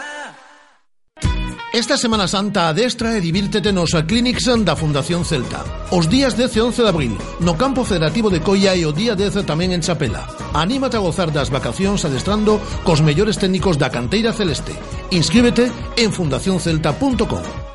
Esta 1.74 1.98
Semana 1.98 2.32
Santa 2.32 2.70
adestra 2.70 3.18
e 3.18 3.20
divírtete 3.20 3.76
nos 3.76 3.92
a 3.92 4.08
Clinics 4.08 4.48
da 4.64 4.80
Fundación 4.80 5.28
Celta. 5.28 5.68
Os 5.92 6.08
días 6.08 6.32
10 6.32 6.56
e 6.56 6.62
11 6.64 6.80
de 6.80 6.88
abril, 6.88 7.14
no 7.44 7.60
campo 7.60 7.84
federativo 7.84 8.32
de 8.32 8.40
Coia 8.40 8.72
e 8.72 8.88
o 8.88 8.96
día 8.96 9.20
10 9.20 9.44
tamén 9.44 9.76
en 9.76 9.84
Chapela. 9.84 10.32
Anímate 10.56 10.96
a 10.96 11.04
gozar 11.04 11.28
das 11.36 11.52
vacacións 11.52 12.08
adestrando 12.08 12.64
cos 12.88 13.04
mellores 13.04 13.36
técnicos 13.36 13.76
da 13.76 13.92
canteira 13.92 14.32
celeste. 14.32 14.80
Inscríbete 15.12 15.68
en 16.00 16.16
fundacioncelta.com. 16.16 17.69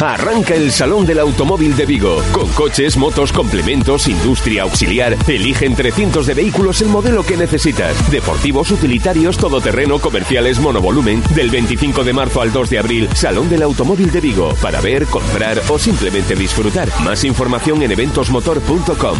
Arranca 0.00 0.54
el 0.54 0.70
Salón 0.70 1.04
del 1.06 1.18
Automóvil 1.18 1.76
de 1.76 1.84
Vigo. 1.84 2.22
Con 2.32 2.48
coches, 2.50 2.96
motos, 2.96 3.32
complementos, 3.32 4.06
industria 4.06 4.62
auxiliar. 4.62 5.16
Elige 5.26 5.66
entre 5.66 5.90
cientos 5.90 6.26
de 6.26 6.34
vehículos 6.34 6.80
el 6.82 6.88
modelo 6.88 7.24
que 7.24 7.36
necesitas. 7.36 8.08
Deportivos, 8.08 8.70
utilitarios, 8.70 9.36
todoterreno, 9.36 9.98
comerciales, 9.98 10.60
monovolumen. 10.60 11.20
Del 11.34 11.50
25 11.50 12.04
de 12.04 12.12
marzo 12.12 12.40
al 12.40 12.52
2 12.52 12.70
de 12.70 12.78
abril, 12.78 13.08
Salón 13.12 13.48
del 13.48 13.62
Automóvil 13.62 14.12
de 14.12 14.20
Vigo. 14.20 14.54
Para 14.62 14.80
ver, 14.80 15.04
comprar 15.06 15.60
o 15.68 15.78
simplemente 15.80 16.36
disfrutar. 16.36 16.88
Más 17.02 17.24
información 17.24 17.82
en 17.82 17.90
eventosmotor.com. 17.90 19.18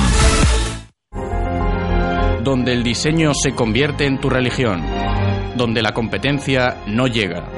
Donde 2.44 2.72
el 2.72 2.84
diseño 2.84 3.34
se 3.34 3.52
convierte 3.52 4.06
en 4.06 4.20
tu 4.20 4.30
religión. 4.30 4.84
Donde 5.56 5.82
la 5.82 5.92
competencia 5.92 6.84
no 6.86 7.08
llega. 7.08 7.48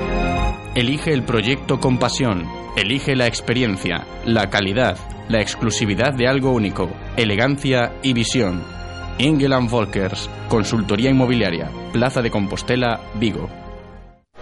Elige 0.74 1.12
el 1.12 1.22
proyecto 1.24 1.80
con 1.80 1.98
pasión 1.98 2.59
Elige 2.76 3.16
la 3.16 3.26
experiencia, 3.26 4.06
la 4.24 4.48
calidad, 4.48 4.96
la 5.28 5.40
exclusividad 5.40 6.14
de 6.14 6.28
algo 6.28 6.52
único, 6.52 6.88
elegancia 7.16 7.92
y 8.02 8.12
visión. 8.12 8.62
Ingeland 9.18 9.68
Volkers, 9.68 10.30
Consultoría 10.48 11.10
Inmobiliaria, 11.10 11.70
Plaza 11.92 12.22
de 12.22 12.30
Compostela, 12.30 13.00
Vigo. 13.14 13.59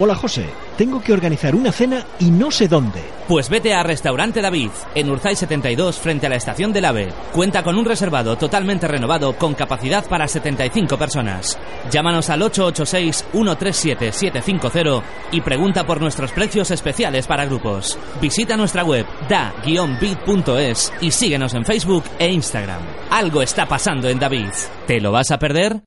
Hola 0.01 0.15
José, 0.15 0.47
tengo 0.77 1.03
que 1.03 1.13
organizar 1.13 1.57
una 1.57 1.73
cena 1.73 2.07
y 2.21 2.31
no 2.31 2.53
sé 2.53 2.69
dónde. 2.69 3.03
Pues 3.27 3.49
vete 3.49 3.75
a 3.75 3.83
Restaurante 3.83 4.41
David, 4.41 4.71
en 4.95 5.11
Urzay 5.11 5.35
72, 5.35 5.99
frente 5.99 6.27
a 6.27 6.29
la 6.29 6.37
estación 6.37 6.73
del 6.73 6.85
AVE. 6.85 7.09
Cuenta 7.33 7.65
con 7.65 7.77
un 7.77 7.85
reservado 7.85 8.39
totalmente 8.39 8.87
renovado 8.87 9.33
con 9.33 9.55
capacidad 9.55 10.07
para 10.07 10.29
75 10.29 10.97
personas. 10.97 11.59
Llámanos 11.91 12.31
al 12.31 12.43
886-137-750 12.43 15.03
y 15.33 15.41
pregunta 15.41 15.85
por 15.85 16.01
nuestros 16.01 16.31
precios 16.31 16.71
especiales 16.71 17.27
para 17.27 17.47
grupos. 17.47 17.99
Visita 18.21 18.57
nuestra 18.57 18.85
web 18.85 19.05
da-bit.es 19.29 20.93
y 21.01 21.11
síguenos 21.11 21.55
en 21.55 21.65
Facebook 21.65 22.05
e 22.21 22.29
Instagram. 22.29 22.83
Algo 23.11 23.43
está 23.43 23.67
pasando 23.67 24.09
en 24.09 24.21
David. 24.21 24.53
¿Te 24.87 25.01
lo 25.01 25.11
vas 25.11 25.33
a 25.33 25.41
perder? 25.41 25.83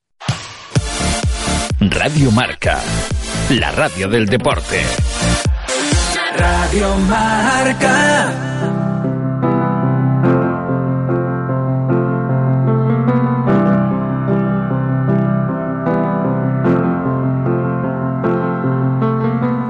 Radio 1.80 2.30
Marca 2.30 2.78
la 3.58 3.70
radio 3.70 4.08
del 4.08 4.26
deporte. 4.26 4.82
Radio 6.38 6.96
Marca. 7.08 8.32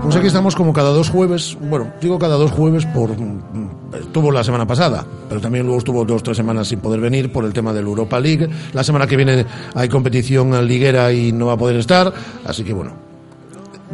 Pues 0.02 0.16
aquí 0.16 0.26
estamos 0.26 0.54
como 0.54 0.72
cada 0.72 0.90
dos 0.90 1.08
jueves, 1.08 1.56
bueno, 1.60 1.92
digo 2.00 2.18
cada 2.18 2.36
dos 2.36 2.52
jueves 2.52 2.86
por 2.86 3.10
estuvo 3.98 4.30
la 4.30 4.44
semana 4.44 4.66
pasada, 4.66 5.04
pero 5.28 5.40
también 5.40 5.64
luego 5.64 5.78
estuvo 5.78 6.04
dos 6.04 6.22
tres 6.22 6.36
semanas 6.36 6.68
sin 6.68 6.80
poder 6.80 7.00
venir 7.00 7.32
por 7.32 7.44
el 7.44 7.52
tema 7.52 7.72
del 7.72 7.86
Europa 7.86 8.20
League. 8.20 8.48
La 8.74 8.84
semana 8.84 9.06
que 9.06 9.16
viene 9.16 9.44
hay 9.74 9.88
competición 9.88 10.66
liguera 10.68 11.12
y 11.12 11.32
no 11.32 11.46
va 11.46 11.54
a 11.54 11.58
poder 11.58 11.76
estar, 11.76 12.12
así 12.44 12.62
que 12.62 12.72
bueno, 12.72 13.11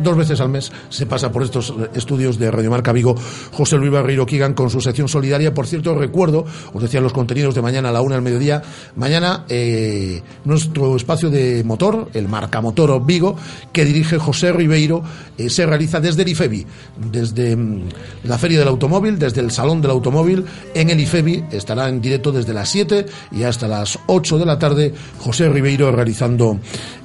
dos 0.02 0.17
veces 0.17 0.40
al 0.40 0.49
mes 0.49 0.73
se 0.88 1.07
pasa 1.07 1.31
por 1.33 1.43
estos 1.43 1.75
estudios 1.95 2.38
de 2.38 2.50
Radio 2.50 2.71
Marca 2.71 2.93
Vigo. 2.93 3.14
José 3.52 3.76
Luis 3.76 3.93
Barreiro 3.93 4.26
Kigan 4.26 4.55
con 4.55 4.71
su 4.71 4.81
sección 4.81 5.09
solidaria. 5.09 5.55
Por 5.55 5.67
cierto, 5.67 5.95
recuerdo, 5.95 6.45
os 6.73 6.83
decía 6.83 7.00
los 7.00 7.12
contenidos 7.12 7.55
de 7.55 7.62
mañana 7.62 7.88
a 7.88 7.93
la 7.93 8.02
una 8.02 8.17
al 8.17 8.23
mediodía, 8.23 8.62
mañana 8.97 9.45
eh, 9.49 10.23
nuestro 10.45 10.97
espacio 10.97 11.31
de 11.31 11.62
motor, 11.64 12.09
el 12.14 12.28
Marca 12.28 12.61
Motor 12.61 13.05
Vigo, 13.05 13.37
que 13.73 13.85
dirige 13.85 14.19
José 14.19 14.52
Ribeiro, 14.52 15.02
eh, 15.37 15.50
se 15.50 15.67
realiza 15.67 16.00
desde 16.00 16.23
el 16.23 16.28
IFEBI, 16.28 16.67
desde 17.11 17.57
mm, 17.57 17.83
la 18.25 18.38
Feria 18.38 18.59
del 18.59 18.69
Automóvil, 18.69 19.19
desde 19.19 19.40
el 19.40 19.50
Salón 19.50 19.81
del 19.81 19.90
Automóvil, 19.90 20.45
en 20.75 20.90
el 20.90 21.00
IFEBI, 21.00 21.45
estará 21.52 21.88
en 21.88 22.00
directo 22.00 22.33
desde 22.33 22.52
las 22.52 22.69
7 22.69 23.07
y 23.33 23.43
hasta 23.43 23.69
las 23.69 23.99
8 24.07 24.38
de 24.38 24.47
la 24.47 24.59
tarde, 24.59 24.95
José 25.19 25.49
Ribeiro 25.49 25.90
realizando 25.90 26.59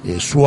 eh, 0.04 0.16
su, 0.18 0.44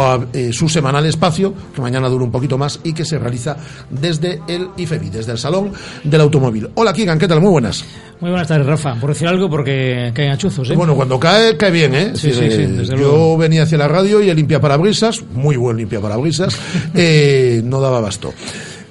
su 0.51 0.69
semanal 0.69 1.05
espacio, 1.05 1.53
que 1.73 1.81
mañana 1.81 2.09
dura 2.09 2.25
un 2.25 2.31
poquito 2.37 2.57
más 2.57 2.79
y 2.83 2.93
que 2.93 3.03
se 3.03 3.17
realiza 3.17 3.57
desde 3.89 4.41
el 4.47 4.69
IFEBI, 4.77 5.09
desde 5.09 5.31
el 5.31 5.39
Salón 5.39 5.71
del 6.03 6.21
Automóvil. 6.21 6.69
Hola, 6.75 6.93
Kigan, 6.93 7.17
¿qué 7.17 7.27
tal? 7.27 7.41
Muy 7.41 7.49
buenas. 7.49 7.83
Muy 8.19 8.29
buenas 8.29 8.47
tardes, 8.47 8.65
Rafa. 8.65 8.95
Por 8.95 9.09
decir 9.09 9.27
algo, 9.27 9.49
porque 9.49 10.11
caen 10.13 10.31
achuzos, 10.31 10.69
¿eh? 10.69 10.75
Bueno, 10.75 10.95
cuando 10.95 11.19
cae, 11.19 11.57
cae 11.57 11.71
bien, 11.71 11.95
¿eh? 11.95 12.11
Sí, 12.13 12.31
sí, 12.31 12.51
sí, 12.51 12.61
eh, 12.61 12.85
yo 12.97 13.37
venía 13.37 13.63
hacia 13.63 13.77
la 13.77 13.87
radio 13.87 14.21
y 14.21 14.29
el 14.29 14.37
limpia 14.37 14.61
parabrisas, 14.61 15.23
muy 15.33 15.55
buen 15.55 15.77
limpia 15.77 15.99
parabrisas, 15.99 16.55
eh, 16.95 17.61
no 17.63 17.81
daba 17.81 18.01
basto. 18.01 18.33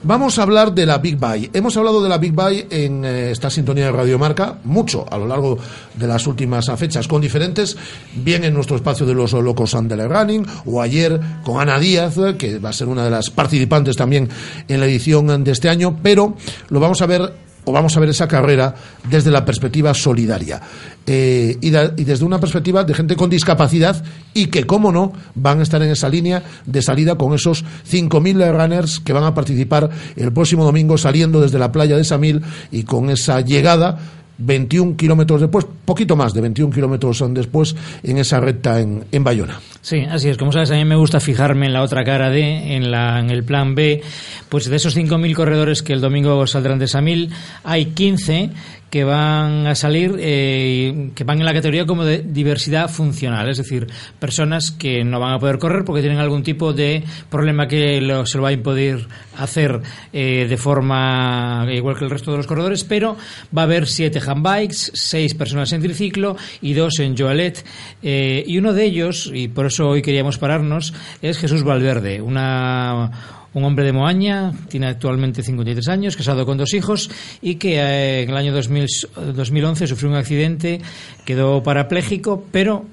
Vamos 0.07 0.39
a 0.39 0.45
hablar 0.45 0.73
de 0.73 0.87
la 0.87 0.99
Big 0.99 1.17
Buy. 1.17 1.51
Hemos 1.53 1.77
hablado 1.77 2.01
de 2.01 2.09
la 2.09 2.19
Big 2.19 2.33
Buy 2.33 2.65
en 2.71 3.05
eh, 3.05 3.33
esta 3.33 3.51
sintonía 3.51 3.87
de 3.87 3.91
Radio 3.91 4.21
Marca 4.21 4.57
mucho 4.63 5.05
a 5.11 5.19
lo 5.19 5.27
largo 5.27 5.59
de 5.95 6.07
las 6.07 6.29
últimas 6.29 6.71
fechas, 6.77 7.09
con 7.09 7.21
diferentes, 7.21 7.77
bien 8.15 8.45
en 8.45 8.55
nuestro 8.55 8.77
espacio 8.77 9.05
de 9.05 9.15
los 9.15 9.33
locos 9.33 9.75
Andele 9.75 10.07
Running, 10.07 10.47
o 10.67 10.81
ayer 10.81 11.21
con 11.43 11.61
Ana 11.61 11.81
Díaz, 11.81 12.15
que 12.39 12.61
va 12.61 12.69
a 12.69 12.73
ser 12.73 12.87
una 12.87 13.03
de 13.03 13.11
las 13.11 13.31
participantes 13.31 13.97
también 13.97 14.29
en 14.69 14.79
la 14.79 14.87
edición 14.87 15.43
de 15.43 15.51
este 15.51 15.69
año, 15.69 15.99
pero 16.01 16.37
lo 16.69 16.79
vamos 16.79 17.03
a 17.03 17.07
ver 17.07 17.46
o 17.67 17.73
vamos 17.73 17.97
a 17.97 18.01
ver 18.01 18.09
esa 18.09 18.29
carrera 18.29 18.75
desde 19.11 19.31
la 19.31 19.45
perspectiva 19.45 19.93
solidaria. 19.93 20.63
Eh, 21.05 21.59
y, 21.61 21.71
desde 21.71 22.25
una 22.25 22.41
perspectiva 22.41 22.85
de 22.85 22.95
gente 22.95 23.17
con 23.17 23.29
discapacidad 23.29 24.03
y 24.35 24.47
que, 24.47 24.65
cómo 24.65 24.91
no, 24.91 25.13
van 25.35 25.61
a 25.61 25.63
estar 25.63 25.83
en 25.83 25.91
esa 25.91 26.09
línea 26.09 26.43
de 26.65 26.81
salida 26.81 27.17
con 27.17 27.35
esos 27.35 27.65
5.000 27.91 28.53
runners 28.53 29.01
que 29.01 29.13
van 29.13 29.25
a 29.25 29.35
participar 29.35 29.91
el 30.17 30.33
próximo 30.33 30.65
domingo 30.65 30.97
saliendo 30.97 31.41
desde 31.41 31.59
la 31.59 31.73
playa 31.73 31.97
de 31.97 32.05
Samil 32.05 32.43
y 32.71 32.85
con 32.85 33.11
esa 33.11 33.41
llegada 33.41 33.99
21 34.39 34.97
kilómetros 34.97 35.41
después, 35.41 35.67
poquito 35.85 36.17
más 36.17 36.35
de 36.35 36.41
21 36.41 36.73
kilómetros 36.73 37.25
después, 37.31 37.75
en 38.03 38.19
esa 38.19 38.41
recta 38.41 38.81
en, 38.81 39.05
en 39.11 39.25
Bayona. 39.25 39.61
Sí, 39.81 40.01
así 40.01 40.29
es. 40.29 40.37
Como 40.37 40.53
sabes, 40.53 40.71
a 40.71 40.75
mí 40.75 40.85
me 40.85 40.97
gusta 40.97 41.21
fijarme 41.21 41.67
en 41.67 41.73
la 41.73 41.83
otra 41.83 42.05
cara 42.05 42.31
de, 42.31 42.77
en, 42.77 42.91
la, 42.91 43.21
en 43.21 43.31
el 43.31 43.45
plan 43.45 43.75
B, 43.75 44.03
pues 44.49 44.69
de 44.69 44.77
esos 44.77 44.97
5.000 44.97 45.35
corredores 45.35 45.83
que 45.83 45.93
el 45.93 46.01
domingo 46.01 46.47
saldrán 46.47 46.79
de 46.79 46.89
Samil, 46.89 47.31
hay 47.65 47.87
15 47.87 48.51
que 48.97 49.05
van 49.05 49.67
a 49.67 49.75
salir, 49.75 50.17
eh, 50.19 51.11
que 51.15 51.23
van 51.23 51.39
en 51.39 51.45
la 51.45 51.53
categoría 51.53 51.85
como 51.85 52.03
de 52.03 52.23
diversidad 52.23 52.89
funcional, 52.89 53.47
es 53.51 53.59
decir, 53.59 53.87
personas 54.19 54.71
que 54.71 55.05
no 55.05 55.21
van 55.21 55.35
a 55.35 55.39
poder 55.39 55.59
correr 55.59 55.85
porque 55.85 56.01
tienen 56.01 56.19
algún 56.19 56.43
tipo 56.43 56.73
de 56.73 57.05
problema 57.29 57.69
que 57.69 58.01
se 58.25 58.39
lo 58.39 58.43
va 58.43 58.49
a 58.49 58.53
impedir 58.53 59.07
hacer 59.37 59.83
eh, 60.15 60.47
de 60.49 60.57
forma 60.57 61.67
igual 61.71 61.99
que 61.99 62.05
el 62.05 62.11
resto 62.11 62.31
de 62.31 62.39
los 62.39 62.47
corredores, 62.47 62.85
pero 62.85 63.19
va 63.55 63.61
a 63.61 63.65
haber 63.67 63.87
siete 63.87 64.19
handbikes, 64.19 64.93
seis 64.95 65.35
personas 65.35 65.71
en 65.75 65.83
triciclo 65.83 66.39
y 66.63 66.73
dos 66.73 66.99
en 66.99 67.15
Joalet. 67.19 67.67
Eh, 68.03 68.45
y 68.47 68.57
uno 68.57 68.73
de 68.73 68.83
ellos, 68.83 69.31
y 69.31 69.49
por 69.49 69.67
eso 69.67 69.91
hoy 69.91 70.01
queríamos 70.01 70.39
pararnos, 70.39 70.95
es 71.21 71.37
Jesús 71.37 71.65
Valverde, 71.65 72.23
una 72.23 73.11
un 73.57 73.65
hombre 73.65 73.87
de 73.87 73.93
Moaña, 73.93 74.53
tiene 74.69 74.87
actualmente 74.87 75.43
53 75.43 75.89
años, 75.89 76.15
casado 76.15 76.45
con 76.45 76.59
dos 76.59 76.75
hijos 76.75 77.11
y 77.41 77.55
que 77.55 77.79
eh, 77.79 78.23
en 78.25 78.31
el 78.31 78.37
año 78.37 78.53
2011 78.53 79.87
sufrió 79.87 80.11
un 80.11 80.17
accidente, 80.17 80.79
quedó 81.25 81.63
parapléjico, 81.63 82.45
pero 82.53 82.85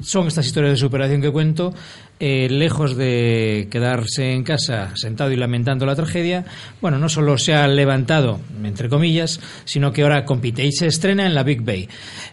son 0.00 0.26
estas 0.26 0.46
historias 0.46 0.72
de 0.72 0.78
superación 0.78 1.22
que 1.22 1.30
cuento, 1.30 1.72
eh, 2.18 2.48
lejos 2.50 2.96
de 2.96 3.68
quedarse 3.70 4.32
en 4.32 4.42
casa 4.42 4.90
sentado 4.96 5.30
y 5.30 5.36
lamentando 5.36 5.86
la 5.86 5.94
tragedia, 5.94 6.44
bueno, 6.80 6.98
no 6.98 7.08
solo 7.08 7.38
se 7.38 7.54
ha 7.54 7.68
levantado, 7.68 8.40
entre 8.64 8.88
comillas, 8.88 9.40
sino 9.64 9.92
que 9.92 10.02
ahora 10.02 10.24
compite 10.24 10.64
y 10.64 10.72
se 10.72 10.88
estrena 10.88 11.24
en 11.24 11.36
la 11.36 11.44
Big 11.44 11.62
Bay. 11.62 11.88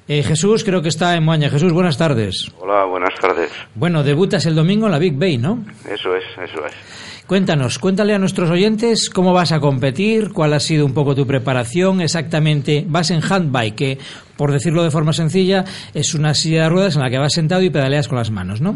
Eh, 0.07 0.23
Jesús 0.23 0.63
creo 0.63 0.81
que 0.81 0.89
está 0.89 1.15
en 1.15 1.23
Moaña. 1.23 1.51
Jesús, 1.51 1.73
buenas 1.73 1.99
tardes. 1.99 2.51
Hola, 2.59 2.85
buenas 2.85 3.13
tardes. 3.19 3.51
Bueno, 3.75 4.01
debutas 4.01 4.47
el 4.47 4.55
domingo 4.55 4.87
en 4.87 4.93
la 4.93 4.99
Big 4.99 5.13
Bay, 5.13 5.37
¿no? 5.37 5.63
Eso 5.85 6.15
es, 6.15 6.23
eso 6.43 6.65
es. 6.65 7.00
Cuéntanos, 7.31 7.79
cuéntale 7.79 8.13
a 8.13 8.19
nuestros 8.19 8.49
oyentes 8.49 9.09
cómo 9.09 9.31
vas 9.31 9.53
a 9.53 9.61
competir, 9.61 10.33
cuál 10.33 10.51
ha 10.51 10.59
sido 10.59 10.85
un 10.85 10.93
poco 10.93 11.15
tu 11.15 11.25
preparación, 11.25 12.01
exactamente. 12.01 12.83
Vas 12.85 13.09
en 13.09 13.21
handbike, 13.23 13.73
que 13.73 13.97
por 14.35 14.51
decirlo 14.51 14.83
de 14.83 14.91
forma 14.91 15.13
sencilla, 15.13 15.63
es 15.93 16.13
una 16.13 16.33
silla 16.33 16.63
de 16.63 16.69
ruedas 16.69 16.97
en 16.97 17.03
la 17.03 17.09
que 17.09 17.19
vas 17.19 17.31
sentado 17.31 17.61
y 17.61 17.69
pedaleas 17.69 18.09
con 18.09 18.17
las 18.17 18.31
manos, 18.31 18.59
¿no? 18.59 18.75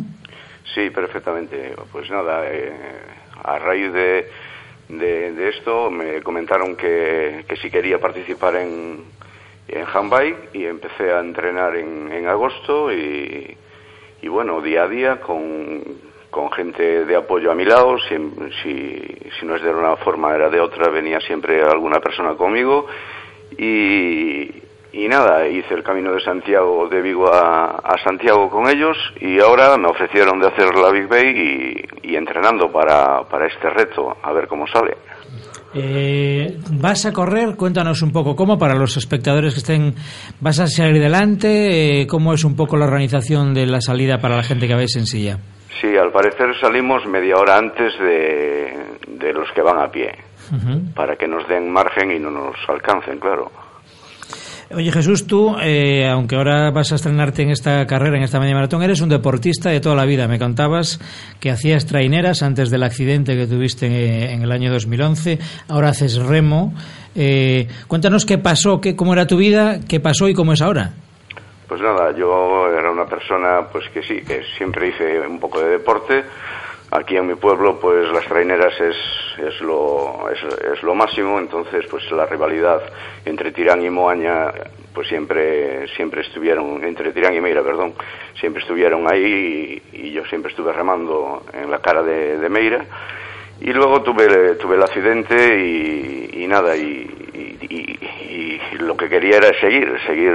Sí, 0.73 0.89
perfectamente. 0.89 1.75
Pues 1.91 2.09
nada, 2.09 2.49
eh, 2.49 2.71
a 3.43 3.59
raíz 3.59 3.91
de, 3.91 4.29
de, 4.87 5.49
esto 5.49 5.91
me 5.91 6.21
comentaron 6.21 6.77
que, 6.77 7.43
que 7.49 7.57
si 7.57 7.69
quería 7.69 7.99
participar 7.99 8.55
en, 8.55 9.01
en 9.67 9.85
handbike 9.85 10.51
y 10.53 10.63
empecé 10.63 11.11
a 11.11 11.19
entrenar 11.19 11.75
en, 11.75 12.09
en 12.09 12.25
agosto 12.29 12.89
y, 12.93 13.57
y 14.21 14.27
bueno, 14.29 14.61
día 14.61 14.83
a 14.83 14.87
día 14.87 15.19
con 15.19 16.14
con 16.35 16.51
gente 16.51 17.05
de 17.05 17.15
apoyo 17.15 17.49
a 17.49 17.55
mi 17.55 17.63
lado, 17.63 17.95
si, 18.09 18.17
no 19.45 19.55
es 19.55 19.63
de 19.63 19.69
una 19.69 19.95
forma 19.95 20.35
era 20.35 20.49
de 20.49 20.59
otra, 20.59 20.89
venía 20.89 21.17
siempre 21.21 21.63
alguna 21.63 22.01
persona 22.01 22.35
conmigo 22.35 22.87
y, 23.57 24.51
y 24.91 25.07
nada, 25.07 25.47
hice 25.47 25.75
el 25.75 25.81
camino 25.81 26.11
de 26.11 26.19
Santiago, 26.19 26.89
de 26.89 27.01
Vigo 27.01 27.33
a, 27.33 27.95
Santiago 28.03 28.49
con 28.49 28.67
ellos 28.67 28.97
y 29.21 29.39
ahora 29.39 29.77
me 29.77 29.87
ofrecieron 29.87 30.41
de 30.41 30.47
hacer 30.47 30.75
la 30.75 30.91
Big 30.91 31.07
Bay 31.07 31.85
y, 32.03 32.15
entrenando 32.17 32.69
para, 32.69 33.23
para 33.23 33.47
este 33.47 33.69
reto, 33.69 34.17
a 34.21 34.33
ver 34.33 34.49
cómo 34.49 34.67
sale. 34.67 34.97
Eh, 35.73 36.57
¿Vas 36.71 37.05
a 37.05 37.13
correr? 37.13 37.55
Cuéntanos 37.55 38.01
un 38.01 38.11
poco 38.11 38.35
cómo 38.35 38.57
para 38.57 38.75
los 38.75 38.97
espectadores 38.97 39.53
que 39.53 39.59
estén. 39.59 39.95
¿Vas 40.41 40.59
a 40.59 40.67
salir 40.67 41.01
delante? 41.01 42.01
Eh, 42.01 42.07
¿Cómo 42.07 42.33
es 42.33 42.43
un 42.43 42.57
poco 42.57 42.75
la 42.75 42.85
organización 42.85 43.53
de 43.53 43.65
la 43.65 43.79
salida 43.79 44.19
para 44.19 44.35
la 44.35 44.43
gente 44.43 44.67
que 44.67 44.75
veis 44.75 44.95
en 44.97 45.05
silla? 45.05 45.39
Sí, 45.81 45.95
al 45.97 46.11
parecer 46.11 46.55
salimos 46.61 47.05
media 47.05 47.35
hora 47.35 47.57
antes 47.57 47.93
de, 47.99 48.73
de 49.07 49.33
los 49.33 49.51
que 49.51 49.61
van 49.61 49.79
a 49.79 49.91
pie, 49.91 50.11
uh 50.51 50.55
-huh. 50.55 50.93
para 50.93 51.15
que 51.15 51.27
nos 51.27 51.47
den 51.47 51.71
margen 51.71 52.11
y 52.11 52.19
no 52.19 52.31
nos 52.31 52.55
alcancen, 52.67 53.19
claro. 53.19 53.51
Oye 54.73 54.91
Jesús, 54.91 55.27
tú, 55.27 55.55
eh, 55.61 56.07
aunque 56.07 56.35
ahora 56.35 56.71
vas 56.71 56.91
a 56.91 56.95
estrenarte 56.95 57.43
en 57.43 57.51
esta 57.51 57.85
carrera, 57.85 58.17
en 58.17 58.23
esta 58.23 58.39
media 58.39 58.55
maratón, 58.55 58.81
eres 58.81 58.99
un 58.99 59.09
deportista 59.09 59.69
de 59.69 59.79
toda 59.79 59.95
la 59.95 60.05
vida. 60.05 60.27
Me 60.27 60.39
contabas 60.39 60.99
que 61.39 61.51
hacías 61.51 61.85
traineras 61.85 62.41
antes 62.41 62.71
del 62.71 62.81
accidente 62.81 63.35
que 63.37 63.45
tuviste 63.45 63.85
en, 63.85 64.31
en 64.31 64.41
el 64.41 64.51
año 64.51 64.71
2011, 64.71 65.37
ahora 65.69 65.89
haces 65.89 66.17
remo. 66.17 66.73
Eh, 67.15 67.67
cuéntanos 67.87 68.25
qué 68.25 68.39
pasó, 68.39 68.81
qué, 68.81 68.95
cómo 68.95 69.13
era 69.13 69.27
tu 69.27 69.37
vida, 69.37 69.81
qué 69.87 69.99
pasó 69.99 70.27
y 70.29 70.33
cómo 70.33 70.53
es 70.53 70.61
ahora. 70.61 70.93
Pues 71.67 71.81
nada, 71.81 72.11
yo 72.11 72.69
era 72.71 72.91
una 72.91 73.05
persona 73.05 73.67
pues 73.71 73.89
que 73.89 74.03
sí, 74.03 74.21
que 74.21 74.43
siempre 74.57 74.89
hice 74.89 75.19
un 75.21 75.39
poco 75.39 75.59
de 75.59 75.69
deporte. 75.69 76.23
Aquí 76.91 77.17
en 77.17 77.27
mi 77.27 77.35
pueblo, 77.35 77.79
pues 77.79 78.07
las 78.11 78.25
traineras 78.25 78.79
es, 78.79 78.95
es, 79.39 79.59
lo, 79.61 80.29
es, 80.31 80.39
es 80.73 80.83
lo 80.83 80.93
máximo, 80.93 81.39
entonces 81.39 81.85
pues 81.89 82.09
la 82.11 82.27
rivalidad 82.27 82.81
entre 83.25 83.51
Tirán 83.51 83.83
y 83.83 83.89
Moaña 83.89 84.51
pues 84.93 85.07
siempre 85.09 85.87
siempre 85.89 86.21
estuvieron, 86.21 86.83
entre 86.85 87.11
Tirán 87.11 87.33
y 87.33 87.41
Meira, 87.41 87.63
perdón, 87.63 87.95
siempre 88.39 88.61
estuvieron 88.61 89.11
ahí 89.11 89.81
y, 89.91 90.11
yo 90.11 90.23
siempre 90.25 90.51
estuve 90.51 90.71
remando 90.71 91.43
en 91.51 91.69
la 91.69 91.79
cara 91.79 92.01
de, 92.01 92.37
de 92.37 92.49
Meira. 92.49 92.85
Y 93.61 93.71
luego 93.71 94.01
tuve, 94.01 94.55
tuve 94.55 94.75
el 94.75 94.83
accidente 94.83 95.59
y, 95.59 96.43
y 96.43 96.47
nada, 96.47 96.75
y, 96.75 97.59
y, 97.61 97.99
y, 98.73 98.77
lo 98.79 98.97
que 98.97 99.07
quería 99.07 99.37
era 99.37 99.57
seguir, 99.59 99.97
seguir, 100.05 100.33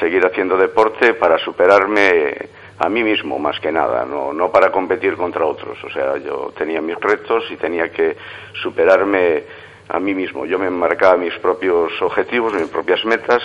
seguir 0.00 0.24
haciendo 0.24 0.56
deporte 0.56 1.14
para 1.14 1.38
superarme 1.38 2.48
a 2.78 2.88
mí 2.88 3.04
mismo 3.04 3.38
más 3.38 3.60
que 3.60 3.70
nada, 3.70 4.04
no, 4.04 4.32
no 4.32 4.50
para 4.50 4.72
competir 4.72 5.16
contra 5.16 5.44
otros. 5.44 5.78
O 5.84 5.90
sea, 5.90 6.16
yo 6.16 6.52
tenía 6.56 6.80
mis 6.80 6.96
retos 6.96 7.44
y 7.50 7.56
tenía 7.56 7.92
que 7.92 8.16
superarme 8.54 9.44
a 9.88 10.00
mí 10.00 10.14
mismo. 10.14 10.46
Yo 10.46 10.58
me 10.58 10.70
marcaba 10.70 11.16
mis 11.16 11.34
propios 11.34 11.92
objetivos, 12.00 12.54
mis 12.54 12.68
propias 12.68 13.04
metas 13.04 13.42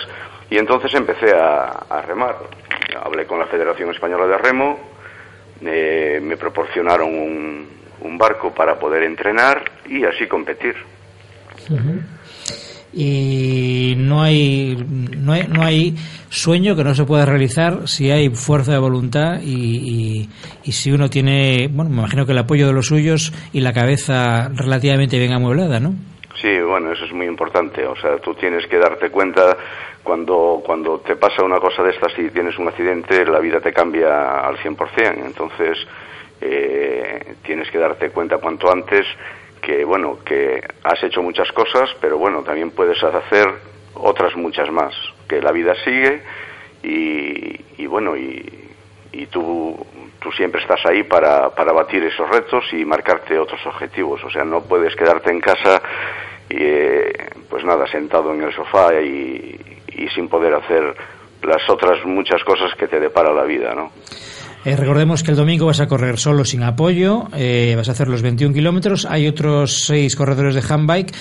y 0.48 0.56
entonces 0.56 0.92
empecé 0.94 1.36
a, 1.36 1.66
a 1.88 2.02
remar. 2.02 2.36
Hablé 3.04 3.26
con 3.26 3.38
la 3.38 3.46
Federación 3.46 3.90
Española 3.90 4.26
de 4.26 4.38
Remo, 4.38 4.78
eh, 5.60 6.20
me 6.22 6.36
proporcionaron 6.36 7.08
un, 7.14 7.77
un, 8.00 8.18
barco 8.18 8.52
para 8.52 8.78
poder 8.78 9.04
entrenar 9.04 9.64
y 9.88 10.04
así 10.04 10.26
competir. 10.26 10.74
Uh 11.70 11.74
-huh 11.74 12.02
y 12.92 13.94
no 13.96 14.22
hay, 14.22 14.76
no 15.16 15.32
hay, 15.32 15.46
no 15.46 15.62
hay 15.62 15.94
sueño 16.30 16.74
que 16.74 16.84
no 16.84 16.94
se 16.94 17.04
pueda 17.04 17.26
realizar 17.26 17.86
si 17.86 18.10
hay 18.10 18.30
fuerza 18.30 18.72
de 18.72 18.78
voluntad 18.78 19.40
y, 19.42 19.50
y, 19.52 20.28
y, 20.64 20.72
si 20.72 20.90
uno 20.90 21.08
tiene, 21.08 21.68
bueno, 21.70 21.90
me 21.90 21.98
imagino 21.98 22.24
que 22.24 22.32
el 22.32 22.38
apoyo 22.38 22.66
de 22.66 22.72
los 22.72 22.86
suyos 22.86 23.32
y 23.52 23.60
la 23.60 23.72
cabeza 23.72 24.48
relativamente 24.54 25.18
bien 25.18 25.32
amueblada, 25.32 25.80
¿no? 25.80 25.94
Sí, 26.40 26.60
bueno, 26.60 26.92
eso 26.92 27.04
es 27.04 27.12
muy 27.12 27.26
importante. 27.26 27.84
O 27.84 27.96
sea, 27.96 28.18
tú 28.18 28.34
tienes 28.34 28.66
que 28.66 28.78
darte 28.78 29.10
cuenta 29.10 29.56
cuando, 30.02 30.62
cuando 30.64 31.00
te 31.00 31.16
pasa 31.16 31.42
una 31.44 31.58
cosa 31.58 31.82
de 31.82 31.90
estas 31.90 32.16
y 32.18 32.30
tienes 32.30 32.56
un 32.58 32.68
accidente, 32.68 33.26
la 33.26 33.40
vida 33.40 33.60
te 33.60 33.72
cambia 33.72 34.40
al 34.46 34.56
100%. 34.56 35.26
Entonces, 35.26 35.78
eh, 36.40 37.34
tienes 37.42 37.70
que 37.70 37.78
darte 37.78 38.10
cuenta 38.10 38.38
cuanto 38.38 38.70
antes 38.70 39.06
que 39.60 39.84
bueno 39.84 40.18
que 40.24 40.62
has 40.84 41.02
hecho 41.02 41.22
muchas 41.22 41.50
cosas 41.52 41.90
pero 42.00 42.18
bueno 42.18 42.42
también 42.42 42.70
puedes 42.70 43.02
hacer 43.02 43.48
otras 43.94 44.36
muchas 44.36 44.70
más 44.70 44.94
que 45.28 45.42
la 45.42 45.52
vida 45.52 45.74
sigue 45.84 46.22
y, 46.82 47.82
y 47.82 47.86
bueno 47.86 48.16
y, 48.16 48.70
y 49.12 49.26
tú 49.26 49.76
tú 50.20 50.32
siempre 50.32 50.60
estás 50.60 50.84
ahí 50.86 51.04
para, 51.04 51.50
para 51.50 51.72
batir 51.72 52.02
esos 52.04 52.28
retos 52.28 52.64
y 52.72 52.84
marcarte 52.84 53.38
otros 53.38 53.64
objetivos. 53.66 54.22
O 54.24 54.30
sea 54.30 54.44
no 54.44 54.62
puedes 54.62 54.94
quedarte 54.96 55.30
en 55.30 55.40
casa 55.40 55.80
y 56.48 56.56
eh, 56.58 57.12
pues 57.48 57.64
nada 57.64 57.86
sentado 57.86 58.32
en 58.32 58.42
el 58.42 58.52
sofá 58.54 59.00
y, 59.00 59.80
y 59.88 60.08
sin 60.08 60.28
poder 60.28 60.54
hacer 60.54 60.94
las 61.42 61.68
otras 61.68 62.04
muchas 62.04 62.42
cosas 62.42 62.74
que 62.74 62.88
te 62.88 62.98
depara 62.98 63.32
la 63.32 63.44
vida 63.44 63.72
no 63.74 63.92
eh, 64.68 64.76
recordemos 64.76 65.22
que 65.22 65.30
el 65.30 65.36
domingo 65.36 65.66
vas 65.66 65.80
a 65.80 65.88
correr 65.88 66.18
solo 66.18 66.44
sin 66.44 66.62
apoyo, 66.62 67.28
eh, 67.34 67.72
vas 67.74 67.88
a 67.88 67.92
hacer 67.92 68.08
los 68.08 68.20
21 68.20 68.52
kilómetros, 68.52 69.06
hay 69.06 69.26
otros 69.26 69.84
seis 69.86 70.14
corredores 70.14 70.54
de 70.54 70.62
handbike. 70.62 71.14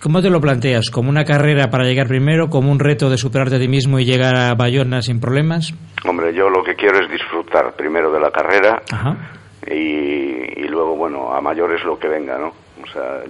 ¿Cómo 0.00 0.22
te 0.22 0.30
lo 0.30 0.40
planteas? 0.40 0.90
¿Como 0.90 1.10
una 1.10 1.24
carrera 1.24 1.70
para 1.70 1.84
llegar 1.84 2.06
primero, 2.06 2.48
como 2.48 2.70
un 2.70 2.78
reto 2.78 3.10
de 3.10 3.18
superarte 3.18 3.56
a 3.56 3.58
ti 3.58 3.66
mismo 3.66 3.98
y 3.98 4.04
llegar 4.04 4.36
a 4.36 4.54
Bayona 4.54 5.02
sin 5.02 5.18
problemas? 5.18 5.74
Hombre, 6.06 6.32
yo 6.34 6.48
lo 6.48 6.62
que 6.62 6.76
quiero 6.76 7.00
es 7.04 7.10
disfrutar 7.10 7.74
primero 7.74 8.12
de 8.12 8.20
la 8.20 8.30
carrera 8.30 8.80
y, 9.66 10.60
y, 10.60 10.68
luego, 10.68 10.94
bueno, 10.94 11.34
a 11.34 11.40
mayores 11.40 11.82
lo 11.84 11.98
que 11.98 12.06
venga, 12.06 12.38
¿no? 12.38 12.52
O 12.80 12.86
sea, 12.92 13.22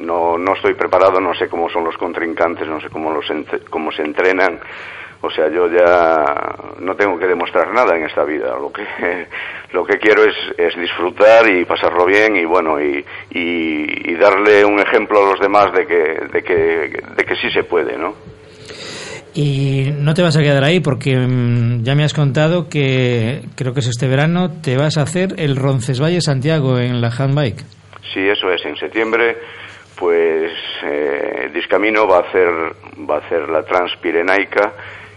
no, 0.00 0.38
no 0.38 0.54
estoy 0.54 0.74
preparado, 0.74 1.20
no 1.20 1.34
sé 1.34 1.48
cómo 1.48 1.68
son 1.70 1.84
los 1.84 1.96
contrincantes, 1.96 2.66
no 2.68 2.80
sé 2.80 2.88
cómo, 2.88 3.12
los 3.12 3.26
cómo 3.70 3.90
se 3.92 4.02
entrenan 4.02 4.60
o 5.22 5.30
sea, 5.30 5.48
yo 5.50 5.68
ya 5.68 6.24
no 6.80 6.94
tengo 6.94 7.18
que 7.18 7.26
demostrar 7.26 7.72
nada 7.72 7.96
en 7.96 8.04
esta 8.04 8.24
vida. 8.24 8.56
Lo 8.58 8.72
que, 8.72 8.82
lo 9.72 9.84
que 9.84 9.98
quiero 9.98 10.24
es, 10.24 10.36
es 10.56 10.78
disfrutar 10.78 11.48
y 11.48 11.64
pasarlo 11.64 12.04
bien 12.06 12.36
y 12.36 12.44
bueno, 12.44 12.80
y, 12.80 13.04
y, 13.30 14.12
y, 14.12 14.14
darle 14.14 14.64
un 14.64 14.78
ejemplo 14.78 15.24
a 15.24 15.30
los 15.32 15.40
demás 15.40 15.72
de 15.72 15.86
que, 15.86 16.26
de 16.32 16.42
que, 16.42 16.54
de 17.16 17.24
que 17.24 17.36
sí 17.36 17.50
se 17.50 17.64
puede, 17.64 17.96
¿no? 17.98 18.14
Y 19.34 19.90
no 19.98 20.14
te 20.14 20.22
vas 20.22 20.36
a 20.36 20.42
quedar 20.42 20.64
ahí 20.64 20.80
porque 20.80 21.14
mmm, 21.16 21.82
ya 21.82 21.94
me 21.94 22.04
has 22.04 22.14
contado 22.14 22.68
que 22.68 23.42
creo 23.54 23.74
que 23.74 23.80
es 23.80 23.88
este 23.88 24.08
verano 24.08 24.50
te 24.62 24.76
vas 24.76 24.96
a 24.96 25.02
hacer 25.02 25.34
el 25.38 25.56
Roncesvalles 25.56 26.24
Santiago 26.24 26.78
en 26.78 27.00
la 27.00 27.08
handbike. 27.08 27.62
Sí, 28.14 28.20
eso 28.20 28.50
es, 28.50 28.64
en 28.64 28.76
septiembre 28.76 29.36
pues 29.98 30.52
eh, 30.82 31.50
Discamino 31.52 32.06
va 32.06 32.18
a 32.18 32.20
hacer 32.20 32.50
va 33.08 33.16
a 33.16 33.18
hacer 33.18 33.48
la 33.48 33.62
Transpirenaica 33.62 34.72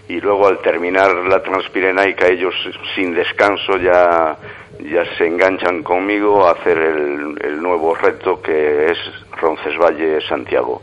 y 0.08 0.20
luego 0.20 0.48
al 0.48 0.60
terminar 0.60 1.14
la 1.28 1.42
Transpirenaica 1.44 2.28
ellos 2.28 2.56
sin 2.96 3.14
descanso 3.14 3.78
ya, 3.78 4.36
ya 4.80 5.06
se 5.18 5.28
enganchan 5.28 5.84
conmigo 5.84 6.48
a 6.48 6.54
hacer 6.54 6.78
el, 6.78 7.38
el 7.42 7.62
nuevo 7.62 7.94
reto 7.94 8.42
que 8.42 8.86
es 8.86 8.98
Roncesvalles 9.40 10.26
Santiago. 10.28 10.82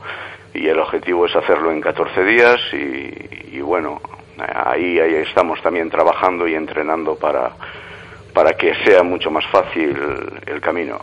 Y 0.54 0.68
el 0.68 0.78
objetivo 0.78 1.26
es 1.26 1.36
hacerlo 1.36 1.70
en 1.70 1.80
14 1.80 2.24
días 2.24 2.60
y, 2.72 3.56
y 3.56 3.60
bueno, 3.60 4.00
ahí, 4.38 4.98
ahí 4.98 5.14
estamos 5.16 5.60
también 5.62 5.90
trabajando 5.90 6.46
y 6.46 6.54
entrenando 6.54 7.16
para, 7.16 7.50
para 8.32 8.52
que 8.52 8.74
sea 8.84 9.02
mucho 9.02 9.30
más 9.30 9.44
fácil 9.46 9.96
el 10.46 10.60
camino. 10.60 10.98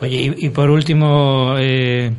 Oye, 0.00 0.34
y, 0.36 0.46
y 0.46 0.48
por 0.50 0.70
último, 0.70 1.54
eh, 1.58 2.12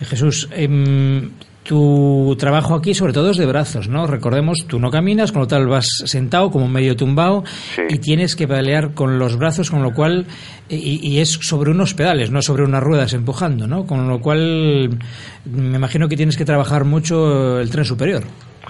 Jesús, 0.00 0.48
eh, 0.52 1.28
tu 1.62 2.34
trabajo 2.38 2.74
aquí 2.74 2.92
sobre 2.94 3.12
todo 3.12 3.30
es 3.30 3.36
de 3.36 3.46
brazos, 3.46 3.88
¿no? 3.88 4.06
Recordemos, 4.06 4.58
tú 4.66 4.80
no 4.80 4.90
caminas, 4.90 5.30
con 5.30 5.42
lo 5.42 5.46
tal 5.46 5.68
vas 5.68 5.86
sentado 6.04 6.50
como 6.50 6.68
medio 6.68 6.96
tumbado 6.96 7.44
sí. 7.74 7.82
y 7.88 7.98
tienes 7.98 8.34
que 8.34 8.48
pedalear 8.48 8.94
con 8.94 9.18
los 9.18 9.36
brazos, 9.36 9.70
con 9.70 9.82
lo 9.82 9.92
cual, 9.92 10.26
y, 10.68 11.00
y, 11.08 11.20
es 11.20 11.30
sobre 11.30 11.70
unos 11.70 11.94
pedales, 11.94 12.30
no 12.30 12.42
sobre 12.42 12.64
unas 12.64 12.82
ruedas 12.82 13.12
empujando, 13.12 13.66
¿no? 13.66 13.86
Con 13.86 14.08
lo 14.08 14.20
cual, 14.20 14.98
me 15.44 15.76
imagino 15.76 16.08
que 16.08 16.16
tienes 16.16 16.36
que 16.36 16.44
trabajar 16.44 16.84
mucho 16.84 17.60
el 17.60 17.70
tren 17.70 17.84
superior. 17.84 18.24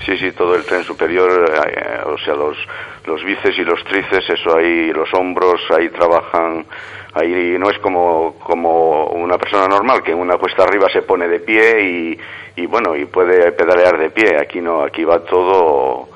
Sí, 0.04 0.16
sí, 0.16 0.32
todo 0.32 0.54
el 0.54 0.64
tren 0.64 0.82
superior, 0.82 1.52
eh, 1.66 2.00
o 2.06 2.18
sea, 2.18 2.34
los, 2.34 2.56
los 3.06 3.22
bíceps 3.22 3.58
y 3.58 3.64
los 3.64 3.84
tríceps, 3.84 4.30
eso 4.30 4.56
ahí, 4.56 4.92
los 4.92 5.12
hombros, 5.14 5.60
ahí 5.70 5.90
trabajan 5.90 6.66
ahí 7.14 7.56
no 7.58 7.70
es 7.70 7.78
como, 7.78 8.34
como 8.38 9.06
una 9.06 9.38
persona 9.38 9.68
normal 9.68 10.02
que 10.02 10.12
en 10.12 10.18
una 10.18 10.36
cuesta 10.38 10.64
arriba 10.64 10.88
se 10.90 11.02
pone 11.02 11.28
de 11.28 11.40
pie 11.40 11.82
y, 11.82 12.18
y 12.56 12.66
bueno, 12.66 12.96
y 12.96 13.04
puede 13.04 13.52
pedalear 13.52 13.98
de 13.98 14.10
pie. 14.10 14.36
Aquí 14.40 14.60
no, 14.60 14.82
aquí 14.82 15.04
va 15.04 15.20
todo, 15.20 16.08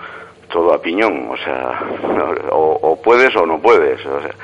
todo 0.50 0.72
a 0.72 0.80
piñón, 0.80 1.28
o 1.30 1.36
sea, 1.36 1.80
o, 2.50 2.78
o 2.82 3.02
puedes 3.02 3.34
o 3.36 3.46
no 3.46 3.60
puedes, 3.60 4.04
o 4.06 4.22
sea, 4.22 4.34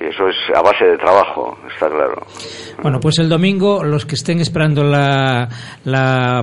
Eso 0.00 0.28
es 0.28 0.36
a 0.56 0.62
base 0.62 0.82
de 0.86 0.96
trabajo, 0.96 1.58
está 1.70 1.86
claro. 1.90 2.26
Bueno, 2.82 3.00
pues 3.00 3.18
el 3.18 3.28
domingo, 3.28 3.84
los 3.84 4.06
que 4.06 4.14
estén 4.14 4.40
esperando 4.40 4.82
la, 4.82 5.46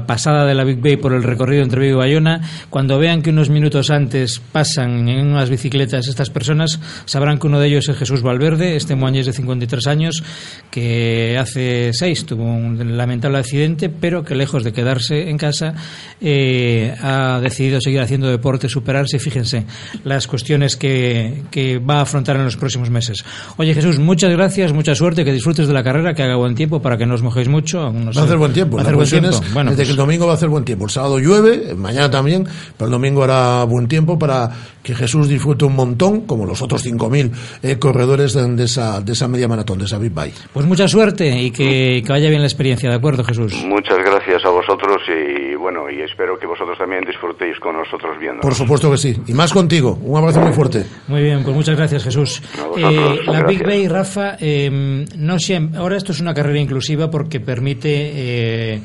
pasada 0.06 0.46
de 0.46 0.54
la 0.54 0.63
Big 0.63 0.80
Bay 0.80 0.98
por 0.98 1.12
el 1.12 1.24
recorrido 1.24 1.63
entre 1.63 1.82
Vigo 1.82 1.96
y 1.96 1.98
Bayona, 1.98 2.39
cuando 2.70 3.00
vean 3.00 3.24
que 3.24 3.32
unos 3.32 3.50
minutos 3.50 3.89
antes 3.89 4.39
pasan 4.39 5.10
en 5.10 5.32
unas 5.32 5.50
bicicletas 5.50 6.08
estas 6.08 6.30
personas, 6.30 6.80
sabrán 7.06 7.39
que 7.39 7.48
uno 7.48 7.60
de 7.60 7.70
ellos 7.70 7.89
es 7.89 7.98
Jesús 7.98 8.22
Valverde, 8.22 8.76
este 8.76 8.96
moañés 8.96 9.26
de 9.26 9.34
53 9.34 9.88
años, 9.88 10.24
que 10.70 11.36
hace 11.39 11.93
seis 11.93 12.28
tuvo 12.28 12.43
un 12.43 12.96
lamentable 12.96 13.39
accidente, 13.39 13.89
pero 13.89 14.24
que 14.24 14.36
lejos 14.36 14.63
de 14.63 14.72
quedarse 14.72 15.32
en 15.32 15.38
casa, 15.39 15.74
eh, 16.22 16.96
ha 17.02 17.39
decidido 17.41 17.82
seguir 17.82 18.02
haciendo 18.02 18.28
deporte, 18.28 18.70
superarse. 18.70 19.17
Fíjense 19.17 19.65
las 20.04 20.28
cuestiones 20.28 20.76
que, 20.76 21.46
que 21.50 21.80
va 21.80 21.96
a 21.96 22.02
afrontar 22.02 22.36
en 22.36 22.46
los 22.46 22.56
próximos 22.56 22.91
meses. 22.91 23.26
Oye 23.57 23.73
Jesús, 23.73 23.99
muchas 23.99 24.31
gracias, 24.31 24.73
mucha 24.73 24.93
suerte, 24.93 25.23
que 25.23 25.31
disfrutes 25.31 25.67
de 25.67 25.73
la 25.73 25.83
carrera, 25.83 26.13
que 26.13 26.23
haga 26.23 26.36
buen 26.36 26.55
tiempo 26.55 26.81
para 26.81 26.97
que 26.97 27.05
no 27.05 27.15
os 27.15 27.21
mojéis 27.21 27.47
mucho. 27.47 27.79
va 27.79 28.21
a 28.21 28.23
hacer 28.23 28.38
buen 28.38 28.53
tiempo. 28.53 28.77
Va 28.77 28.81
a 28.81 28.86
hacer 28.86 28.95
buen 28.95 29.10
tiempo. 29.10 29.39
Bueno, 29.53 29.71
desde 29.71 29.83
que 29.83 29.91
el 29.91 29.97
domingo 29.97 30.25
va 30.25 30.33
a 30.33 30.36
hacer 30.36 30.49
buen 30.49 30.65
tiempo. 30.65 30.86
El 30.86 30.91
sábado 30.91 31.19
llueve, 31.19 31.73
mañana 31.75 32.12
también, 32.12 32.45
pero 32.77 32.88
el 32.88 32.91
domingo 32.91 33.23
hará 33.23 33.63
buen 33.63 33.88
tiempo 33.88 34.19
para 34.19 34.49
que 34.83 34.95
Jesús 34.95 35.27
disfrute 35.27 35.65
un 35.65 35.75
montón, 35.75 36.21
como 36.21 36.45
los 36.45 36.62
otros 36.62 36.86
5.000 36.86 37.31
eh, 37.62 37.77
corredores 37.77 38.33
de, 38.33 38.63
esa, 38.63 39.01
de 39.01 39.13
esa 39.13 39.27
media 39.27 39.47
maratón, 39.47 39.79
de 39.79 39.86
esa 39.86 39.97
Big 39.97 40.13
Bike. 40.13 40.36
Pues 40.53 40.65
mucha 40.65 40.88
suerte 40.88 41.27
y 41.27 41.51
que, 41.51 42.01
que 42.05 42.12
vaya 42.12 42.29
bien 42.29 42.41
la 42.41 42.47
experiencia, 42.47 42.89
¿de 42.89 42.95
acuerdo 42.95 43.23
Jesús? 43.23 43.53
Muchas 43.65 43.97
gracias 43.97 44.37
vosotros 44.67 45.01
y 45.08 45.56
bueno, 45.56 45.89
y 45.89 46.01
espero 46.01 46.38
que 46.38 46.45
vosotros 46.45 46.77
también 46.77 47.03
disfrutéis 47.06 47.60
con 47.60 47.75
nosotros 47.75 48.17
viendo. 48.19 48.41
Por 48.41 48.53
supuesto 48.53 48.91
que 48.91 48.97
sí. 48.97 49.15
Y 49.27 49.34
más 49.34 49.53
contigo. 49.53 49.97
Un 50.01 50.17
abrazo 50.17 50.41
muy 50.41 50.53
fuerte. 50.53 50.86
Muy 51.08 51.23
bien, 51.23 51.43
pues 51.43 51.56
muchas 51.56 51.77
gracias 51.77 52.03
Jesús. 52.03 52.41
Eh, 52.75 53.19
la 53.25 53.43
Big 53.43 53.63
Bay, 53.63 53.88
Rafa, 53.88 54.36
eh, 54.39 55.06
no 55.17 55.39
siempre, 55.39 55.80
ahora 55.80 55.97
esto 55.97 56.12
es 56.12 56.19
una 56.19 56.34
carrera 56.34 56.60
inclusiva 56.60 57.10
porque 57.10 57.39
permite 57.39 57.89
eh, 57.89 58.82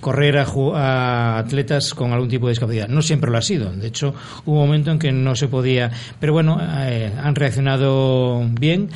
correr 0.00 0.38
a, 0.38 0.46
a, 0.74 1.38
atletas 1.38 1.94
con 1.94 2.12
algún 2.12 2.28
tipo 2.28 2.46
de 2.46 2.52
discapacidad. 2.52 2.88
No 2.88 3.02
siempre 3.02 3.30
lo 3.30 3.38
ha 3.38 3.42
sido. 3.42 3.70
De 3.72 3.88
hecho, 3.88 4.14
hubo 4.44 4.60
un 4.60 4.66
momento 4.66 4.90
en 4.90 4.98
que 4.98 5.12
no 5.12 5.34
se 5.34 5.48
podía. 5.48 5.90
Pero 6.20 6.32
bueno, 6.32 6.58
eh, 6.60 7.12
han 7.22 7.34
reaccionado 7.34 8.46
bien 8.58 8.90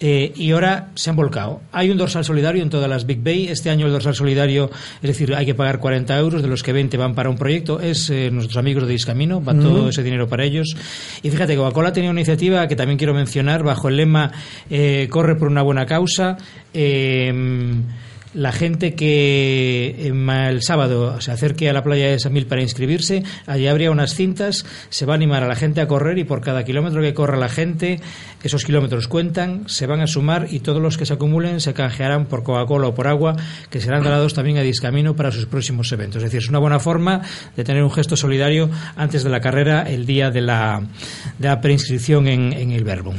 eh, 0.00 0.32
y 0.36 0.52
ahora 0.52 0.90
se 0.94 1.10
han 1.10 1.16
volcado. 1.16 1.62
Hay 1.72 1.90
un 1.90 1.96
dorsal 1.96 2.24
solidario 2.24 2.62
en 2.62 2.70
todas 2.70 2.88
las 2.88 3.06
Big 3.06 3.22
Bay. 3.22 3.48
Este 3.48 3.70
año 3.70 3.86
el 3.86 3.92
dorsal 3.92 4.14
solidario, 4.14 4.70
es 5.02 5.08
decir, 5.08 5.34
hay 5.34 5.46
que 5.46 5.54
pagar 5.54 5.78
40 5.78 6.18
euros, 6.18 6.42
de 6.42 6.48
los 6.48 6.62
que 6.62 6.72
20 6.72 6.96
van 6.96 7.14
para 7.14 7.30
un 7.30 7.36
proyecto. 7.36 7.80
Es 7.80 8.10
eh, 8.10 8.30
nuestros 8.30 8.56
amigos 8.56 8.86
de 8.86 8.92
Discamino, 8.92 9.42
va 9.42 9.54
todo 9.54 9.88
ese 9.88 10.02
dinero 10.02 10.28
para 10.28 10.44
ellos. 10.44 10.76
Y 11.22 11.30
fíjate, 11.30 11.56
Coca-Cola 11.56 11.92
tenía 11.92 12.10
una 12.10 12.20
iniciativa 12.20 12.66
que 12.68 12.76
también 12.76 12.98
quiero 12.98 13.14
mencionar 13.14 13.62
bajo 13.62 13.88
el 13.88 13.96
lema 13.96 14.32
Corre 15.08 15.36
por 15.36 15.48
una 15.48 15.62
buena 15.62 15.86
causa 15.86 16.36
la 18.34 18.52
gente 18.52 18.94
que 18.94 20.06
el 20.06 20.62
sábado 20.62 21.20
se 21.20 21.32
acerque 21.32 21.70
a 21.70 21.72
la 21.72 21.82
playa 21.82 22.08
de 22.08 22.18
San 22.18 22.32
Mil 22.32 22.46
para 22.46 22.62
inscribirse, 22.62 23.22
allí 23.46 23.66
habría 23.66 23.90
unas 23.90 24.14
cintas, 24.14 24.66
se 24.90 25.06
va 25.06 25.14
a 25.14 25.16
animar 25.16 25.42
a 25.42 25.48
la 25.48 25.56
gente 25.56 25.80
a 25.80 25.88
correr 25.88 26.18
y 26.18 26.24
por 26.24 26.40
cada 26.40 26.64
kilómetro 26.64 27.00
que 27.00 27.14
corra 27.14 27.36
la 27.36 27.48
gente, 27.48 28.00
esos 28.44 28.64
kilómetros 28.64 29.08
cuentan, 29.08 29.64
se 29.68 29.86
van 29.86 30.00
a 30.00 30.06
sumar 30.06 30.48
y 30.50 30.60
todos 30.60 30.80
los 30.80 30.98
que 30.98 31.06
se 31.06 31.14
acumulen 31.14 31.60
se 31.60 31.72
canjearán 31.72 32.26
por 32.26 32.42
Coca-Cola 32.42 32.88
o 32.88 32.94
por 32.94 33.08
agua, 33.08 33.36
que 33.70 33.80
serán 33.80 34.02
donados 34.02 34.34
también 34.34 34.58
a 34.58 34.62
Discamino 34.62 35.16
para 35.16 35.32
sus 35.32 35.46
próximos 35.46 35.90
eventos. 35.92 36.22
Es 36.22 36.24
decir, 36.24 36.40
es 36.40 36.48
una 36.48 36.58
buena 36.58 36.78
forma 36.78 37.22
de 37.56 37.64
tener 37.64 37.82
un 37.82 37.90
gesto 37.90 38.16
solidario 38.16 38.68
antes 38.96 39.24
de 39.24 39.30
la 39.30 39.40
carrera, 39.40 39.82
el 39.82 40.06
día 40.06 40.30
de 40.30 40.42
la, 40.42 40.82
de 41.38 41.48
la 41.48 41.60
preinscripción 41.60 42.28
en, 42.28 42.52
en 42.52 42.72
el 42.72 42.84
Verbum. 42.84 43.16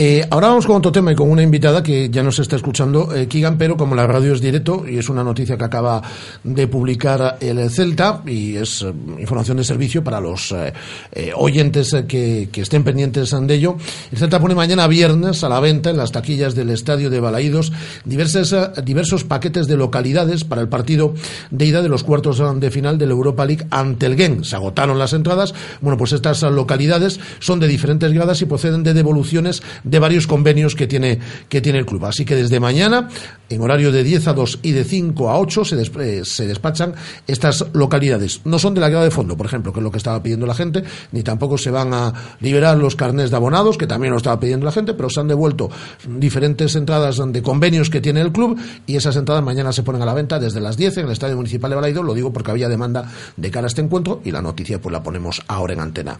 Eh, 0.00 0.24
ahora 0.30 0.46
vamos 0.46 0.64
con 0.64 0.76
otro 0.76 0.92
tema 0.92 1.10
y 1.10 1.16
con 1.16 1.28
una 1.28 1.42
invitada 1.42 1.82
que 1.82 2.08
ya 2.08 2.22
nos 2.22 2.38
está 2.38 2.54
escuchando, 2.54 3.12
eh, 3.12 3.26
Kigan, 3.26 3.58
pero 3.58 3.76
como 3.76 3.96
la 3.96 4.06
radio 4.06 4.32
es 4.32 4.40
directo 4.40 4.84
y 4.88 4.96
es 4.96 5.08
una 5.08 5.24
noticia 5.24 5.58
que 5.58 5.64
acaba 5.64 6.00
de 6.44 6.68
publicar 6.68 7.36
el 7.40 7.68
Celta 7.68 8.22
y 8.24 8.54
es 8.54 8.82
eh, 8.82 8.92
información 9.18 9.56
de 9.56 9.64
servicio 9.64 10.04
para 10.04 10.20
los 10.20 10.52
eh, 10.52 10.72
eh, 11.10 11.32
oyentes 11.34 11.96
que, 12.06 12.48
que, 12.52 12.60
estén 12.60 12.84
pendientes 12.84 13.34
de 13.40 13.54
ello, 13.54 13.76
el 14.12 14.18
Celta 14.18 14.38
pone 14.38 14.54
mañana 14.58 14.88
viernes 14.88 15.44
a 15.44 15.48
la 15.48 15.60
venta 15.60 15.88
en 15.88 15.96
las 15.96 16.10
taquillas 16.10 16.56
del 16.56 16.70
estadio 16.70 17.10
de 17.10 17.20
Balaídos 17.20 17.72
diversos, 18.04 18.52
diversos 18.84 19.22
paquetes 19.22 19.68
de 19.68 19.76
localidades 19.76 20.42
para 20.42 20.60
el 20.60 20.68
partido 20.68 21.14
de 21.52 21.66
ida 21.66 21.80
de 21.80 21.88
los 21.88 22.02
cuartos 22.02 22.42
de 22.58 22.70
final 22.72 22.98
de 22.98 23.06
la 23.06 23.12
Europa 23.12 23.46
League 23.46 23.64
ante 23.70 24.06
el 24.06 24.16
Gen. 24.16 24.44
Se 24.44 24.56
agotaron 24.56 24.98
las 24.98 25.12
entradas. 25.12 25.54
Bueno, 25.80 25.96
pues 25.96 26.12
estas 26.12 26.42
localidades 26.42 27.20
son 27.38 27.60
de 27.60 27.68
diferentes 27.68 28.12
gradas 28.12 28.42
y 28.42 28.46
proceden 28.46 28.82
de 28.82 28.94
devoluciones 28.94 29.62
de 29.84 29.98
varios 30.00 30.26
convenios 30.26 30.74
que 30.74 30.88
tiene, 30.88 31.20
que 31.48 31.60
tiene 31.60 31.78
el 31.78 31.86
club. 31.86 32.06
Así 32.06 32.24
que 32.24 32.34
desde 32.34 32.58
mañana, 32.58 33.08
en 33.48 33.60
horario 33.60 33.92
de 33.92 34.02
10 34.02 34.28
a 34.28 34.32
2 34.32 34.60
y 34.62 34.72
de 34.72 34.84
5 34.84 35.30
a 35.30 35.38
8, 35.38 35.64
se, 35.64 35.80
eh, 35.80 36.24
se 36.24 36.46
despachan 36.46 36.94
estas 37.26 37.64
localidades. 37.72 38.40
No 38.44 38.58
son 38.58 38.74
de 38.74 38.80
la 38.80 38.88
grada 38.88 39.04
de 39.04 39.10
fondo, 39.10 39.36
por 39.36 39.46
ejemplo, 39.46 39.72
que 39.72 39.80
es 39.80 39.84
lo 39.84 39.90
que 39.90 39.98
estaba 39.98 40.22
pidiendo 40.22 40.46
la 40.46 40.54
gente, 40.54 40.82
ni 41.12 41.22
tampoco 41.22 41.58
se 41.58 41.70
van 41.70 41.94
a 41.94 42.12
liberar 42.40 42.76
los 42.76 42.96
carnés 42.96 43.30
de 43.30 43.36
abonados, 43.36 43.78
que 43.78 43.86
también 43.86 44.12
lo 44.12 44.18
estaba 44.18 44.38
pidiendo 44.38 44.66
la 44.66 44.72
gente, 44.72 44.94
pero 44.94 45.10
se 45.10 45.20
han 45.20 45.28
devuelto 45.28 45.70
diferentes 46.06 46.74
entradas 46.76 47.20
de 47.26 47.42
convenios 47.42 47.90
que 47.90 48.00
tiene 48.00 48.20
el 48.20 48.32
club 48.32 48.58
y 48.86 48.96
esas 48.96 49.16
entradas 49.16 49.42
mañana 49.42 49.72
se 49.72 49.82
ponen 49.82 50.02
a 50.02 50.06
la 50.06 50.14
venta 50.14 50.38
desde 50.38 50.60
las 50.60 50.76
10 50.76 50.98
en 50.98 51.06
el 51.06 51.12
Estadio 51.12 51.36
Municipal 51.36 51.70
de 51.70 51.76
Balaido. 51.76 52.02
Lo 52.02 52.14
digo 52.14 52.32
porque 52.32 52.50
había 52.50 52.68
demanda 52.68 53.10
de 53.36 53.50
cara 53.50 53.66
a 53.66 53.68
este 53.68 53.80
encuentro 53.80 54.20
y 54.24 54.30
la 54.30 54.42
noticia 54.42 54.80
pues 54.80 54.92
la 54.92 55.02
ponemos 55.02 55.42
ahora 55.48 55.72
en 55.72 55.80
antena. 55.80 56.18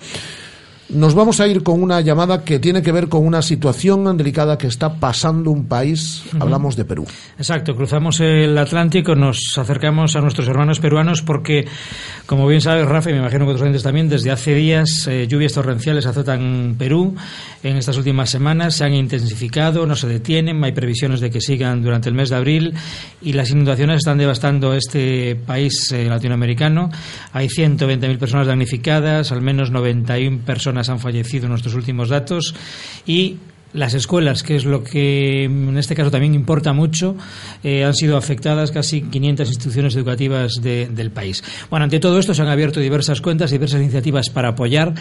Nos 0.90 1.14
vamos 1.14 1.38
a 1.40 1.46
ir 1.46 1.62
con 1.62 1.82
una 1.82 2.00
llamada 2.00 2.42
que 2.42 2.58
tiene 2.58 2.80
que 2.80 2.92
ver 2.92 3.08
con 3.10 3.26
una 3.26 3.42
situación 3.42 4.16
delicada 4.16 4.56
que 4.56 4.68
está 4.68 4.94
pasando 4.94 5.50
un 5.50 5.66
país. 5.66 6.22
Uh 6.32 6.36
-huh. 6.36 6.42
Hablamos 6.44 6.76
de 6.76 6.86
Perú. 6.86 7.06
Exacto, 7.36 7.76
cruzamos 7.76 8.20
el 8.20 8.56
Atlántico, 8.56 9.14
nos 9.14 9.38
acercamos 9.58 10.16
a 10.16 10.22
nuestros 10.22 10.48
hermanos 10.48 10.80
peruanos 10.80 11.20
porque, 11.20 11.66
como 12.24 12.46
bien 12.46 12.62
sabes, 12.62 12.86
Rafa, 12.86 13.10
y 13.10 13.12
me 13.12 13.18
imagino 13.18 13.44
que 13.44 13.50
otros 13.50 13.62
oyentes 13.62 13.82
también, 13.82 14.08
desde 14.08 14.30
hace 14.30 14.54
días 14.54 15.06
eh, 15.08 15.26
lluvias 15.28 15.52
torrenciales 15.52 16.06
azotan 16.06 16.76
Perú. 16.78 17.14
En 17.62 17.76
estas 17.76 17.98
últimas 17.98 18.30
semanas 18.30 18.76
se 18.76 18.84
han 18.84 18.94
intensificado, 18.94 19.84
no 19.84 19.94
se 19.94 20.06
detienen, 20.06 20.64
hay 20.64 20.72
previsiones 20.72 21.20
de 21.20 21.28
que 21.28 21.42
sigan 21.42 21.82
durante 21.82 22.08
el 22.08 22.14
mes 22.14 22.30
de 22.30 22.36
abril 22.36 22.74
y 23.20 23.34
las 23.34 23.50
inundaciones 23.50 23.98
están 23.98 24.16
devastando 24.16 24.72
este 24.72 25.36
país 25.36 25.92
eh, 25.92 26.06
latinoamericano. 26.06 26.88
Hay 27.34 27.48
120.000 27.48 28.16
personas 28.16 28.46
damnificadas, 28.46 29.32
al 29.32 29.42
menos 29.42 29.70
91 29.70 30.38
personas 30.46 30.77
han 30.86 31.00
fallecido 31.00 31.46
en 31.46 31.50
nuestros 31.50 31.74
últimos 31.74 32.08
datos 32.10 32.54
y 33.06 33.36
las 33.72 33.94
escuelas, 33.94 34.42
que 34.42 34.56
es 34.56 34.64
lo 34.64 34.82
que 34.82 35.44
en 35.44 35.76
este 35.76 35.94
caso 35.94 36.10
también 36.10 36.34
importa 36.34 36.72
mucho, 36.72 37.16
eh, 37.62 37.84
han 37.84 37.94
sido 37.94 38.16
afectadas 38.16 38.70
casi 38.70 39.02
500 39.02 39.48
instituciones 39.48 39.94
educativas 39.96 40.54
de, 40.62 40.88
del 40.90 41.10
país. 41.10 41.42
Bueno, 41.70 41.84
ante 41.84 42.00
todo 42.00 42.18
esto 42.18 42.34
se 42.34 42.42
han 42.42 42.48
abierto 42.48 42.80
diversas 42.80 43.20
cuentas, 43.20 43.50
diversas 43.50 43.80
iniciativas 43.80 44.30
para 44.30 44.50
apoyar. 44.50 44.94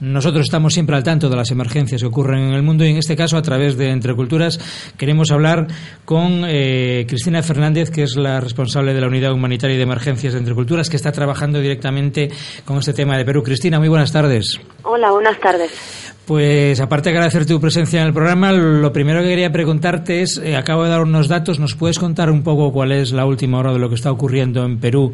Nosotros 0.00 0.44
estamos 0.44 0.74
siempre 0.74 0.96
al 0.96 1.02
tanto 1.02 1.28
de 1.28 1.36
las 1.36 1.50
emergencias 1.50 2.00
que 2.00 2.06
ocurren 2.06 2.40
en 2.40 2.54
el 2.54 2.62
mundo 2.62 2.84
y 2.84 2.90
en 2.90 2.96
este 2.96 3.16
caso 3.16 3.36
a 3.36 3.42
través 3.42 3.76
de 3.76 3.90
Entre 3.90 4.14
Culturas 4.14 4.58
queremos 4.96 5.30
hablar 5.30 5.66
con 6.04 6.44
eh, 6.46 7.04
Cristina 7.08 7.42
Fernández, 7.42 7.90
que 7.90 8.02
es 8.02 8.16
la 8.16 8.40
responsable 8.40 8.94
de 8.94 9.00
la 9.00 9.08
Unidad 9.08 9.32
Humanitaria 9.32 9.76
de 9.76 9.82
Emergencias 9.82 10.32
de 10.32 10.38
Entre 10.38 10.54
Culturas, 10.54 10.88
que 10.88 10.96
está 10.96 11.12
trabajando 11.12 11.60
directamente 11.60 12.30
con 12.64 12.78
este 12.78 12.92
tema 12.92 13.16
de 13.16 13.24
Perú. 13.24 13.42
Cristina, 13.42 13.78
muy 13.78 13.88
buenas 13.88 14.12
tardes. 14.12 14.60
Hola, 14.82 15.10
buenas 15.10 15.38
tardes. 15.40 16.13
Pues 16.26 16.80
aparte 16.80 17.10
de 17.10 17.16
agradecer 17.16 17.44
tu 17.44 17.60
presencia 17.60 18.00
en 18.00 18.06
el 18.06 18.14
programa, 18.14 18.50
lo 18.50 18.92
primero 18.94 19.20
que 19.20 19.28
quería 19.28 19.52
preguntarte 19.52 20.22
es, 20.22 20.38
eh, 20.38 20.56
acabo 20.56 20.84
de 20.84 20.88
dar 20.88 21.02
unos 21.02 21.28
datos, 21.28 21.58
¿nos 21.58 21.74
puedes 21.74 21.98
contar 21.98 22.30
un 22.30 22.42
poco 22.42 22.72
cuál 22.72 22.92
es 22.92 23.12
la 23.12 23.26
última 23.26 23.58
hora 23.58 23.74
de 23.74 23.78
lo 23.78 23.90
que 23.90 23.94
está 23.94 24.10
ocurriendo 24.10 24.64
en 24.64 24.78
Perú 24.78 25.12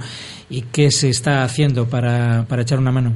y 0.49 0.63
qué 0.63 0.93
se 0.93 1.09
está 1.09 1.43
haciendo 1.43 1.87
para, 1.87 2.45
para 2.49 2.63
echar 2.63 2.79
una 2.79 2.93
mano? 2.93 3.15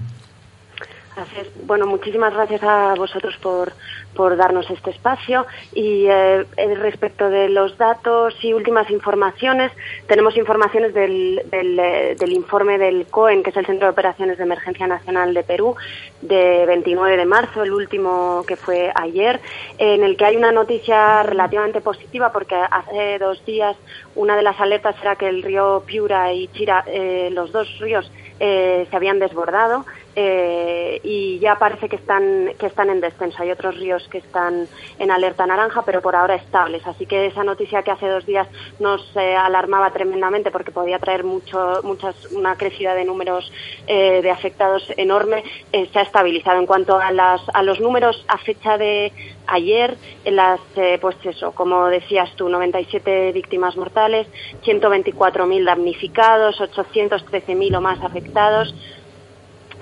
Bueno, 1.67 1.87
muchísimas 1.87 2.35
gracias 2.35 2.63
a 2.63 2.95
vosotros 2.95 3.35
por, 3.41 3.73
por 4.15 4.37
darnos 4.37 4.69
este 4.69 4.91
espacio. 4.91 5.47
Y 5.73 6.05
eh, 6.07 6.45
respecto 6.77 7.31
de 7.31 7.49
los 7.49 7.79
datos 7.79 8.35
y 8.43 8.53
últimas 8.53 8.91
informaciones, 8.91 9.73
tenemos 10.07 10.37
informaciones 10.37 10.93
del, 10.93 11.43
del, 11.51 11.79
eh, 11.79 12.17
del, 12.19 12.33
informe 12.33 12.77
del 12.77 13.07
COEN, 13.07 13.43
que 13.43 13.49
es 13.49 13.57
el 13.57 13.65
Centro 13.65 13.87
de 13.87 13.93
Operaciones 13.93 14.37
de 14.37 14.45
Emergencia 14.45 14.87
Nacional 14.87 15.33
de 15.33 15.43
Perú, 15.43 15.75
de 16.21 16.67
29 16.67 17.17
de 17.17 17.25
marzo, 17.25 17.63
el 17.63 17.73
último 17.73 18.45
que 18.47 18.57
fue 18.57 18.93
ayer, 18.95 19.41
en 19.79 20.05
el 20.05 20.19
que 20.19 20.27
hay 20.27 20.37
una 20.37 20.53
noticia 20.53 21.23
relativamente 21.23 21.81
positiva 21.81 22.31
porque 22.31 22.57
hace 22.57 23.19
dos 23.19 23.43
días 23.47 23.75
una 24.15 24.37
de 24.37 24.43
las 24.43 24.61
alertas 24.61 24.97
era 25.01 25.17
que 25.17 25.29
el 25.29 25.43
río 25.43 25.83
Piura 25.87 26.31
y 26.33 26.49
Chira, 26.49 26.85
eh, 26.87 27.31
los 27.33 27.53
dos 27.53 27.79
ríos, 27.79 28.11
se 28.37 28.89
habían 28.91 29.21
desbordado 29.21 29.87
eh, 30.17 31.01
y 31.03 31.39
ya 31.41 31.57
parece 31.59 31.89
que 31.89 31.97
están, 31.97 32.51
que 32.59 32.67
están 32.67 32.91
en 32.91 33.01
descenso. 33.01 33.43
Hay 33.43 33.51
otros 33.51 33.77
ríos 33.77 34.07
que 34.09 34.19
están 34.19 34.69
en 34.99 35.11
alerta 35.11 35.47
naranja, 35.47 35.83
pero 35.83 36.01
por 36.01 36.15
ahora 36.15 36.37
estables. 36.37 36.87
Así 36.87 37.07
que 37.07 37.27
esa 37.27 37.43
noticia 37.43 37.83
que 37.83 37.91
hace 37.91 38.09
dos 38.09 38.25
días 38.25 38.47
nos 38.79 39.05
eh, 39.17 39.35
alarmaba 39.35 39.91
tremendamente 39.91 40.51
porque 40.51 40.71
podía 40.71 40.99
traer 40.99 41.25
mucho, 41.25 41.81
muchas, 41.83 42.15
una 42.33 42.57
crecida 42.57 42.95
de 42.95 43.05
números 43.05 43.51
eh, 43.87 44.21
de 44.23 44.31
afectados 44.31 44.87
enorme, 44.97 45.43
se 45.73 45.99
ha 45.99 46.03
estabilizado. 46.03 46.61
En 46.61 46.67
cuanto 46.67 46.99
a, 46.99 47.11
las, 47.11 47.41
a 47.53 47.63
los 47.63 47.81
números 47.81 48.25
a 48.29 48.39
fecha 48.39 48.79
de 48.79 49.13
ayer, 49.47 49.97
las, 50.25 50.61
pues 51.01 51.17
eso, 51.25 51.53
como 51.53 51.87
decías 51.89 52.31
tú, 52.37 52.49
97 52.49 53.33
víctimas 53.33 53.77
mortales, 53.77 54.27
124.000 54.65 55.65
damnificados, 55.65 56.61
813.000 56.61 57.77
o 57.77 57.81
más 57.81 58.03
afectados, 58.03 58.75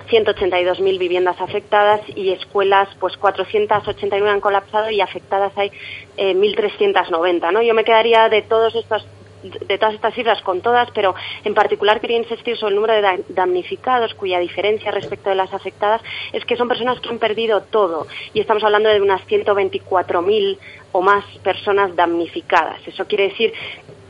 182.000 0.09 0.97
viviendas 0.97 1.39
afectadas 1.39 2.01
y 2.15 2.31
escuelas, 2.31 2.89
pues 2.99 3.17
489 3.17 4.29
han 4.29 4.41
colapsado 4.41 4.89
y 4.89 5.01
afectadas 5.01 5.51
hay 5.57 5.71
1.390. 6.17 7.51
¿no? 7.51 7.61
Yo 7.61 7.73
me 7.73 7.83
quedaría 7.83 8.29
de 8.29 8.41
todos 8.41 8.75
estos 8.75 9.05
de 9.43 9.77
todas 9.77 9.95
estas 9.95 10.13
cifras 10.13 10.41
con 10.41 10.61
todas, 10.61 10.89
pero 10.91 11.13
en 11.43 11.53
particular 11.53 11.99
quería 11.99 12.17
insistir 12.17 12.57
sobre 12.57 12.71
el 12.71 12.75
número 12.75 12.93
de 12.93 13.23
damnificados, 13.29 14.13
cuya 14.13 14.39
diferencia 14.39 14.91
respecto 14.91 15.29
de 15.29 15.35
las 15.35 15.53
afectadas 15.53 16.01
es 16.31 16.45
que 16.45 16.55
son 16.55 16.67
personas 16.67 16.99
que 16.99 17.09
han 17.09 17.19
perdido 17.19 17.61
todo 17.61 18.07
y 18.33 18.39
estamos 18.39 18.63
hablando 18.63 18.89
de 18.89 19.01
unas 19.01 19.21
124.000 19.27 20.57
o 20.91 21.01
más 21.01 21.25
personas 21.43 21.95
damnificadas. 21.95 22.87
Eso 22.87 23.05
quiere 23.05 23.29
decir 23.29 23.53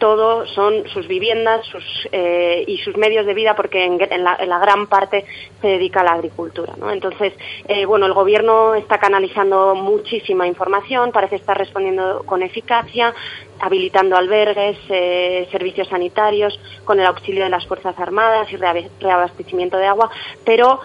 todo 0.04 0.46
son 0.48 0.86
sus 0.90 1.08
viviendas 1.08 1.66
sus, 1.66 2.10
eh, 2.12 2.66
y 2.68 2.78
sus 2.80 2.98
medios 2.98 3.26
de 3.26 3.34
vida 3.34 3.56
porque 3.56 3.86
en, 3.86 3.98
la, 4.22 4.60
gran 4.60 4.88
parte 4.88 5.24
se 5.62 5.68
dedica 5.68 6.02
a 6.02 6.04
la 6.04 6.12
agricultura. 6.12 6.74
Entonces, 6.92 7.32
eh, 7.70 7.86
bueno, 7.86 8.06
el 8.06 8.14
gobierno 8.14 8.76
está 8.76 8.98
canalizando 8.98 9.76
muchísima 9.76 10.46
información, 10.46 11.14
parece 11.14 11.38
estar 11.38 11.58
respondiendo 11.58 12.24
con 12.26 12.44
eficacia, 12.44 13.16
habilitando 13.64 14.18
albergues, 14.18 14.78
eh, 14.90 15.48
servicios 15.52 15.88
sanitarios, 15.88 16.60
con 16.84 17.00
el 17.00 17.06
auxilio 17.06 17.44
de 17.44 17.50
las 17.50 17.66
Fuerzas 17.66 17.98
Armadas 17.98 18.52
y 18.52 18.58
reabastecimiento 18.58 19.78
de 19.78 19.86
agua, 19.86 20.10
pero 20.46 20.80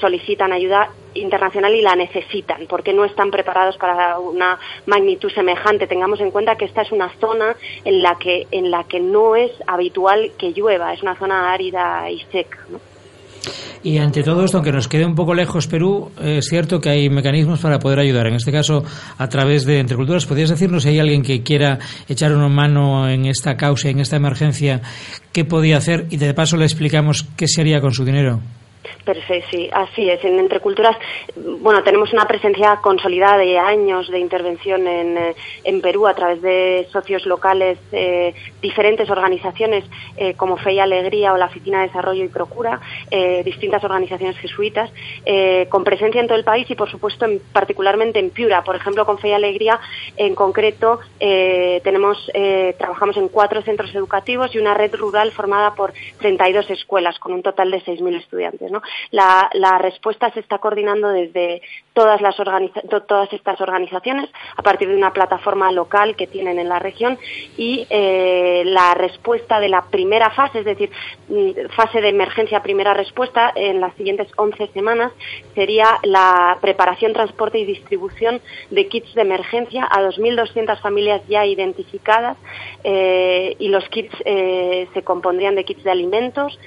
solicitan 0.00 0.52
ayuda 0.52 0.90
internacional 1.14 1.74
y 1.74 1.82
la 1.82 1.96
necesitan 1.96 2.66
porque 2.68 2.92
no 2.92 3.04
están 3.04 3.30
preparados 3.30 3.76
para 3.76 4.18
una 4.18 4.58
magnitud 4.86 5.30
semejante. 5.30 5.86
Tengamos 5.86 6.20
en 6.20 6.30
cuenta 6.30 6.56
que 6.56 6.64
esta 6.64 6.82
es 6.82 6.92
una 6.92 7.10
zona 7.20 7.56
en 7.84 8.02
la 8.02 8.16
que, 8.16 8.46
en 8.50 8.70
la 8.70 8.84
que 8.84 9.00
no 9.00 9.36
es 9.36 9.50
habitual 9.66 10.32
que 10.38 10.52
llueva, 10.52 10.92
es 10.92 11.02
una 11.02 11.16
zona 11.16 11.52
árida 11.52 12.10
y 12.10 12.20
seca. 12.32 12.58
Y 13.82 13.98
ante 13.98 14.22
todo 14.22 14.44
esto, 14.44 14.58
aunque 14.58 14.72
nos 14.72 14.88
quede 14.88 15.06
un 15.06 15.14
poco 15.14 15.34
lejos 15.34 15.66
Perú, 15.66 16.10
es 16.20 16.46
cierto 16.46 16.80
que 16.80 16.90
hay 16.90 17.08
mecanismos 17.08 17.60
para 17.60 17.78
poder 17.78 18.00
ayudar. 18.00 18.26
En 18.26 18.34
este 18.34 18.50
caso, 18.50 18.84
a 19.16 19.28
través 19.28 19.64
de 19.64 19.78
Entre 19.78 19.96
Culturas, 19.96 20.26
¿podrías 20.26 20.50
decirnos 20.50 20.82
si 20.82 20.90
hay 20.90 20.98
alguien 20.98 21.22
que 21.22 21.42
quiera 21.42 21.78
echar 22.08 22.32
una 22.34 22.48
mano 22.48 23.08
en 23.08 23.26
esta 23.26 23.56
causa, 23.56 23.88
en 23.88 24.00
esta 24.00 24.16
emergencia, 24.16 24.82
qué 25.32 25.44
podía 25.44 25.76
hacer? 25.78 26.06
Y 26.10 26.16
de 26.16 26.34
paso 26.34 26.56
le 26.56 26.64
explicamos 26.64 27.26
qué 27.36 27.46
se 27.46 27.60
haría 27.60 27.80
con 27.80 27.92
su 27.92 28.04
dinero. 28.04 28.40
Perfecto, 29.04 29.48
sí, 29.50 29.70
así 29.72 30.08
es. 30.10 30.22
En 30.24 30.38
Entre 30.38 30.60
Culturas, 30.60 30.96
bueno, 31.60 31.82
tenemos 31.82 32.12
una 32.12 32.26
presencia 32.26 32.76
consolidada 32.82 33.38
de 33.38 33.58
años 33.58 34.08
de 34.10 34.18
intervención 34.18 34.86
en, 34.86 35.16
eh, 35.16 35.34
en 35.64 35.80
Perú 35.80 36.06
a 36.06 36.14
través 36.14 36.42
de 36.42 36.86
socios 36.92 37.26
locales, 37.26 37.78
eh, 37.92 38.34
diferentes 38.60 39.08
organizaciones 39.10 39.84
eh, 40.16 40.34
como 40.34 40.56
Fe 40.56 40.74
y 40.74 40.80
Alegría 40.80 41.32
o 41.32 41.36
la 41.36 41.46
Oficina 41.46 41.80
de 41.80 41.88
Desarrollo 41.88 42.24
y 42.24 42.28
Procura, 42.28 42.80
distintas 43.44 43.82
organizaciones 43.84 44.36
jesuitas, 44.38 44.90
con 45.68 45.84
presencia 45.84 46.20
en 46.20 46.26
todo 46.26 46.36
el 46.36 46.44
país 46.44 46.70
y, 46.70 46.74
por 46.74 46.90
supuesto, 46.90 47.24
en, 47.24 47.40
particularmente 47.52 48.18
en 48.18 48.30
Piura. 48.30 48.62
Por 48.62 48.76
ejemplo, 48.76 49.06
con 49.06 49.18
Fe 49.18 49.28
y 49.28 49.32
Alegría, 49.32 49.80
en 50.16 50.34
concreto, 50.34 51.00
tenemos, 51.18 52.30
trabajamos 52.78 53.16
en 53.16 53.28
cuatro 53.28 53.62
centros 53.62 53.94
educativos 53.94 54.54
y 54.54 54.58
una 54.58 54.74
red 54.74 54.94
rural 54.94 55.32
formada 55.32 55.74
por 55.74 55.92
32 56.20 56.70
escuelas, 56.70 57.18
con 57.18 57.32
un 57.32 57.42
total 57.42 57.70
de 57.70 57.80
6.000 57.80 58.16
estudiantes. 58.16 58.70
¿no? 58.70 58.77
La, 59.10 59.78
respuesta 59.78 60.30
se 60.32 60.40
está 60.40 60.58
coordinando 60.58 61.08
desde 61.08 61.62
todas, 61.92 62.20
las 62.20 62.36
todas 63.06 63.32
estas 63.32 63.60
organizaciones 63.60 64.28
a 64.56 64.62
partir 64.62 64.88
de 64.88 64.96
una 64.96 65.12
plataforma 65.12 65.70
local 65.72 66.16
que 66.16 66.26
tienen 66.26 66.58
en 66.58 66.68
la 66.68 66.78
región 66.78 67.18
y 67.56 67.86
eh, 67.90 68.62
la 68.66 68.94
respuesta 68.94 69.60
de 69.60 69.68
la 69.68 69.82
primera 69.82 70.30
fase, 70.30 70.60
es 70.60 70.64
decir, 70.64 70.90
mm, 71.28 71.68
fase 71.74 72.00
de 72.00 72.08
emergencia, 72.08 72.62
primera 72.62 72.94
respuesta 72.94 73.52
en 73.54 73.80
las 73.80 73.94
siguientes 73.94 74.28
11 74.36 74.68
semanas 74.68 75.12
sería 75.54 75.98
la 76.02 76.58
preparación, 76.60 77.12
transporte 77.12 77.58
y 77.58 77.64
distribución 77.64 78.40
de 78.70 78.88
kits 78.88 79.14
de 79.14 79.22
emergencia 79.22 79.86
a 79.90 80.02
2.200 80.02 80.80
familias 80.80 81.22
ya 81.28 81.46
identificadas 81.46 82.36
eh, 82.84 83.56
y 83.58 83.68
los 83.68 83.88
kits 83.88 84.14
eh, 84.24 84.88
se 84.94 85.02
compondrían 85.02 85.54
de 85.54 85.64
kits 85.64 85.84
de 85.84 85.90
alimentos, 85.90 86.58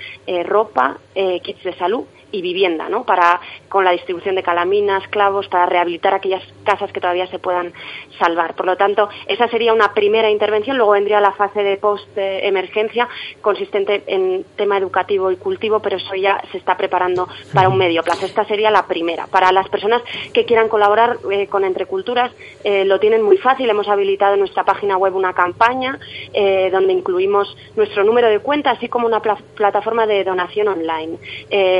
ropa, 0.46 0.98
kits 1.14 1.64
de 1.64 1.74
salud 1.76 2.01
y 2.32 2.42
vivienda, 2.42 2.90
¿no? 2.90 3.04
Para 3.04 3.40
con 3.70 3.84
la 3.84 3.92
distribución 3.92 4.36
de 4.36 4.44
calaminas, 4.44 5.08
clavos, 5.10 5.48
para 5.48 5.66
rehabilitar 5.66 6.14
aquellas 6.14 6.44
casas 6.64 6.92
que 6.92 7.00
todavía 7.00 7.28
se 7.28 7.40
puedan 7.40 7.74
salvar. 8.20 8.56
Por 8.56 8.66
lo 8.66 8.78
tanto, 8.78 9.10
esa 9.28 9.48
sería 9.48 9.74
una 9.74 9.94
primera 9.94 10.30
intervención. 10.30 10.78
Luego 10.78 10.92
vendría 10.92 11.22
la 11.22 11.32
fase 11.34 11.64
de 11.64 11.78
post-emergencia, 11.78 13.08
consistente 13.42 14.04
en 14.08 14.46
tema 14.56 14.78
educativo 14.78 15.32
y 15.32 15.38
cultivo, 15.38 15.80
pero 15.80 15.98
eso 15.98 16.16
ya 16.16 16.42
se 16.52 16.58
está 16.58 16.78
preparando 16.78 17.28
para 17.54 17.70
un 17.70 17.78
medio 17.78 18.04
plazo. 18.04 18.26
Esta 18.26 18.46
sería 18.46 18.72
la 18.72 18.88
primera. 18.88 19.28
Para 19.28 19.52
las 19.52 19.70
personas 19.70 20.02
que 20.34 20.46
quieran 20.46 20.70
colaborar 20.70 21.18
eh, 21.32 21.48
con 21.48 21.64
Entreculturas, 21.64 22.32
eh, 22.64 22.86
lo 22.86 23.00
tienen 23.00 23.24
muy 23.24 23.38
fácil. 23.38 23.70
Hemos 23.70 23.88
habilitado 23.88 24.34
en 24.34 24.40
nuestra 24.40 24.64
página 24.64 24.98
web 24.98 25.16
una 25.16 25.34
campaña 25.34 26.00
eh, 26.34 26.70
donde 26.72 26.94
incluimos 26.94 27.56
nuestro 27.76 28.04
número 28.04 28.30
de 28.30 28.40
cuenta, 28.40 28.72
así 28.72 28.88
como 28.88 29.08
una 29.08 29.22
plataforma 29.22 30.06
de 30.06 30.24
donación 30.24 30.68
online. 30.68 31.18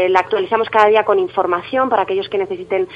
la 0.10 0.24
actualizamos 0.42 0.70
cada 0.70 0.88
día 0.88 1.04
con 1.04 1.20
información 1.20 1.88
para 1.88 2.04
aquellos 2.04 2.28
que 2.28 2.38
necesiten 2.38 2.88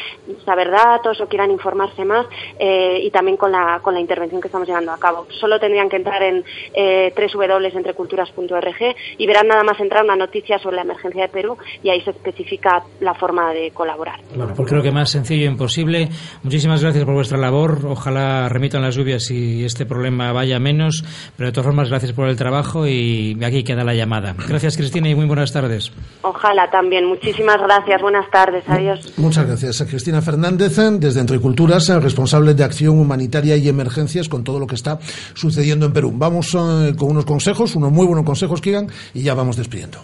saber 0.43 0.71
datos 0.71 1.21
o 1.21 1.27
quieran 1.27 1.51
informarse 1.51 2.03
más 2.03 2.25
eh, 2.57 2.99
y 3.03 3.11
también 3.11 3.37
con 3.37 3.51
la, 3.51 3.79
con 3.83 3.93
la 3.93 3.99
intervención 3.99 4.41
que 4.41 4.47
estamos 4.47 4.67
llevando 4.67 4.91
a 4.91 4.97
cabo. 4.97 5.27
Solo 5.39 5.59
tendrían 5.59 5.87
que 5.87 5.97
entrar 5.97 6.23
en 6.23 6.43
eh, 6.73 7.13
www.entreculturas.org 7.15 8.95
y 9.17 9.27
verán 9.27 9.47
nada 9.47 9.63
más 9.63 9.79
entrar 9.79 10.03
una 10.03 10.15
noticia 10.15 10.57
sobre 10.57 10.77
la 10.77 10.81
emergencia 10.81 11.23
de 11.23 11.29
Perú 11.29 11.55
y 11.83 11.89
ahí 11.89 12.01
se 12.01 12.11
especifica 12.11 12.83
la 12.99 13.13
forma 13.13 13.53
de 13.53 13.71
colaborar. 13.71 14.19
Bueno, 14.35 14.53
pues 14.55 14.67
creo 14.67 14.81
que 14.81 14.91
más 14.91 15.11
sencillo 15.11 15.45
imposible. 15.45 16.09
Muchísimas 16.43 16.81
gracias 16.81 17.05
por 17.05 17.13
vuestra 17.13 17.37
labor. 17.37 17.85
Ojalá 17.85 18.49
remitan 18.49 18.81
las 18.81 18.95
lluvias 18.95 19.29
y 19.29 19.65
este 19.65 19.85
problema 19.85 20.33
vaya 20.33 20.59
menos, 20.59 21.03
pero 21.37 21.47
de 21.47 21.53
todas 21.53 21.67
formas 21.67 21.89
gracias 21.89 22.13
por 22.13 22.27
el 22.27 22.37
trabajo 22.37 22.87
y 22.87 23.37
aquí 23.45 23.63
queda 23.63 23.83
la 23.83 23.93
llamada. 23.93 24.35
Gracias 24.47 24.77
Cristina 24.77 25.09
y 25.09 25.15
muy 25.15 25.27
buenas 25.27 25.53
tardes. 25.53 25.91
Ojalá 26.23 26.69
también. 26.71 27.05
Muchísimas 27.05 27.34
gracias. 27.43 28.01
Buenas 28.01 28.29
tardes. 28.31 28.63
Adiós. 28.67 29.13
Muchas 29.17 29.47
gracias. 29.47 29.83
Cristina 29.89 30.21
Fernández, 30.21 30.75
desde 30.99 31.19
Entre 31.19 31.39
Culturas, 31.39 31.87
responsable 32.01 32.53
de 32.53 32.63
acción 32.63 32.99
humanitaria 32.99 33.57
y 33.57 33.67
emergencias 33.67 34.29
con 34.29 34.43
todo 34.43 34.59
lo 34.59 34.67
que 34.67 34.75
está 34.75 34.99
sucediendo 35.33 35.85
en 35.85 35.93
Perú. 35.93 36.13
Vamos 36.15 36.53
eh, 36.55 36.93
con 36.97 37.11
unos 37.11 37.25
consejos, 37.25 37.75
unos 37.75 37.91
muy 37.91 38.05
buenos 38.05 38.25
consejos, 38.25 38.61
Kigan, 38.61 38.87
y 39.13 39.23
ya 39.23 39.33
vamos 39.33 39.57
despidiendo. 39.57 39.99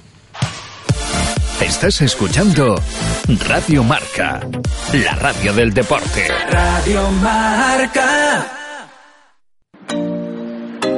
Estás 1.62 2.02
escuchando 2.02 2.76
Radio 3.48 3.84
Marca, 3.84 4.41
la 4.94 5.15
radio 5.15 5.54
del 5.54 5.72
deporte. 5.72 6.28
Radio 6.50 7.10
Marca. 7.22 8.61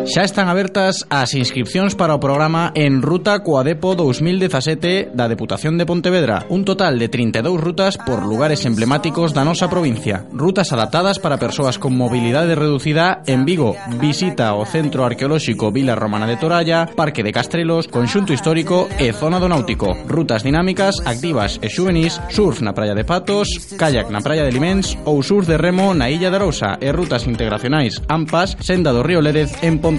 Xa 0.03 0.27
están 0.27 0.51
abertas 0.51 1.07
as 1.07 1.31
inscripcións 1.31 1.95
para 1.95 2.11
o 2.11 2.19
programa 2.19 2.75
En 2.75 2.99
Ruta 2.99 3.39
Coadepo 3.39 3.95
2017 3.95 5.15
da 5.15 5.31
Deputación 5.31 5.79
de 5.79 5.87
Pontevedra, 5.87 6.43
un 6.51 6.67
total 6.67 6.99
de 6.99 7.07
32 7.07 7.55
rutas 7.55 7.95
por 7.95 8.19
lugares 8.19 8.67
emblemáticos 8.67 9.31
da 9.31 9.47
nosa 9.47 9.71
provincia. 9.71 10.27
Rutas 10.35 10.75
adaptadas 10.75 11.23
para 11.23 11.39
persoas 11.39 11.79
con 11.79 11.95
mobilidade 11.95 12.51
reducida 12.51 13.23
en 13.31 13.47
Vigo. 13.47 13.79
Visita 13.95 14.51
o 14.59 14.67
Centro 14.67 15.07
Arqueolóxico 15.07 15.71
Vila 15.71 15.95
Romana 15.95 16.27
de 16.27 16.35
Toralla, 16.35 16.83
Parque 16.83 17.23
de 17.23 17.31
Castrelos, 17.31 17.87
Conxunto 17.87 18.35
Histórico 18.35 18.91
e 18.99 19.15
Zona 19.15 19.39
do 19.39 19.47
Náutico. 19.47 19.95
Rutas 20.03 20.43
dinámicas, 20.43 20.99
activas 21.07 21.63
e 21.63 21.71
xuvenís, 21.71 22.19
surf 22.27 22.59
na 22.59 22.75
Praia 22.75 22.91
de 22.91 23.07
Patos, 23.07 23.47
kayak 23.79 24.11
na 24.11 24.19
Praia 24.19 24.43
de 24.43 24.51
Limens 24.51 24.99
ou 25.07 25.23
surf 25.23 25.47
de 25.47 25.55
remo 25.55 25.95
na 25.95 26.11
Illa 26.11 26.27
de 26.27 26.35
Arousa 26.35 26.75
e 26.83 26.91
rutas 26.91 27.23
integracionais 27.23 28.03
AMPAS, 28.11 28.59
Senda 28.59 28.91
do 28.91 28.99
Río 28.99 29.23
Lérez 29.23 29.55
en 29.63 29.79
Pontevedra 29.79 29.92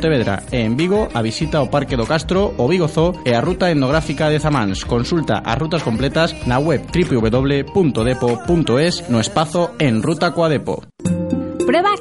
En 0.51 0.77
Vigo 0.77 1.09
a 1.15 1.23
visita 1.23 1.59
ao 1.59 1.71
Parque 1.71 1.97
do 1.97 2.07
Castro, 2.07 2.55
o 2.59 2.67
Vigo 2.67 2.89
Zoo 2.89 3.15
e 3.25 3.31
a 3.35 3.41
ruta 3.41 3.71
etnográfica 3.71 4.27
de 4.29 4.43
Zamáns. 4.43 4.85
Consulta 4.85 5.39
as 5.39 5.59
rutas 5.59 5.87
completas 5.87 6.35
na 6.51 6.59
web 6.59 6.83
www.depo.es 6.91 7.75
no 9.09 9.21
espazo 9.21 9.71
en 9.79 10.03
Ruta 10.03 10.35
Coadepo. 10.35 10.83
Prueba 11.67 11.95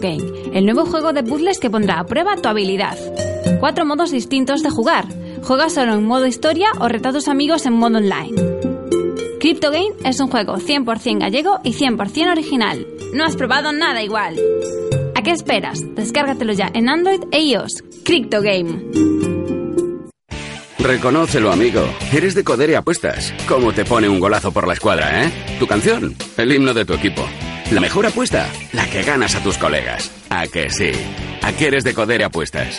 Game, 0.00 0.24
el 0.52 0.64
nuevo 0.64 0.86
juego 0.86 1.12
de 1.12 1.22
puzzles 1.22 1.58
que 1.58 1.70
pondrá 1.70 2.00
a 2.00 2.06
prueba 2.06 2.36
tu 2.36 2.48
habilidad. 2.48 2.96
Cuatro 3.60 3.84
modos 3.84 4.10
distintos 4.10 4.62
de 4.62 4.70
jugar. 4.70 5.04
Juega 5.42 5.68
solo 5.68 5.94
en 5.94 6.06
modo 6.06 6.26
historia 6.26 6.68
o 6.80 6.88
reta 6.88 7.10
amigos 7.28 7.66
en 7.66 7.74
modo 7.74 7.98
online. 7.98 8.34
Crypto 9.40 9.70
Game 9.70 9.94
es 10.04 10.20
un 10.20 10.28
juego 10.28 10.56
100% 10.56 11.20
gallego 11.20 11.60
y 11.62 11.74
100% 11.74 12.32
original. 12.32 12.86
No 13.12 13.24
has 13.24 13.36
probado 13.36 13.72
nada 13.72 14.02
igual. 14.02 14.36
¿A 15.24 15.32
qué 15.32 15.32
esperas? 15.32 15.78
Descárgatelo 15.94 16.52
ya 16.52 16.70
en 16.74 16.90
Android 16.90 17.22
e 17.32 17.40
iOS. 17.40 17.82
Crypto 18.04 18.42
Game. 18.42 18.78
Reconócelo, 20.78 21.50
amigo. 21.50 21.80
Eres 22.12 22.34
de 22.34 22.44
Codere 22.44 22.76
Apuestas. 22.76 23.32
¿Cómo 23.48 23.72
te 23.72 23.86
pone 23.86 24.06
un 24.06 24.20
golazo 24.20 24.52
por 24.52 24.66
la 24.66 24.74
escuadra, 24.74 25.24
eh? 25.24 25.32
Tu 25.58 25.66
canción, 25.66 26.14
el 26.36 26.52
himno 26.52 26.74
de 26.74 26.84
tu 26.84 26.92
equipo. 26.92 27.26
La 27.70 27.80
mejor 27.80 28.04
apuesta, 28.04 28.46
la 28.74 28.86
que 28.90 29.02
ganas 29.02 29.34
a 29.34 29.42
tus 29.42 29.56
colegas. 29.56 30.10
¿A 30.28 30.46
que 30.46 30.68
sí? 30.68 30.92
¿A 31.40 31.52
qué 31.52 31.68
eres 31.68 31.84
de 31.84 31.94
Codere 31.94 32.24
Apuestas? 32.24 32.78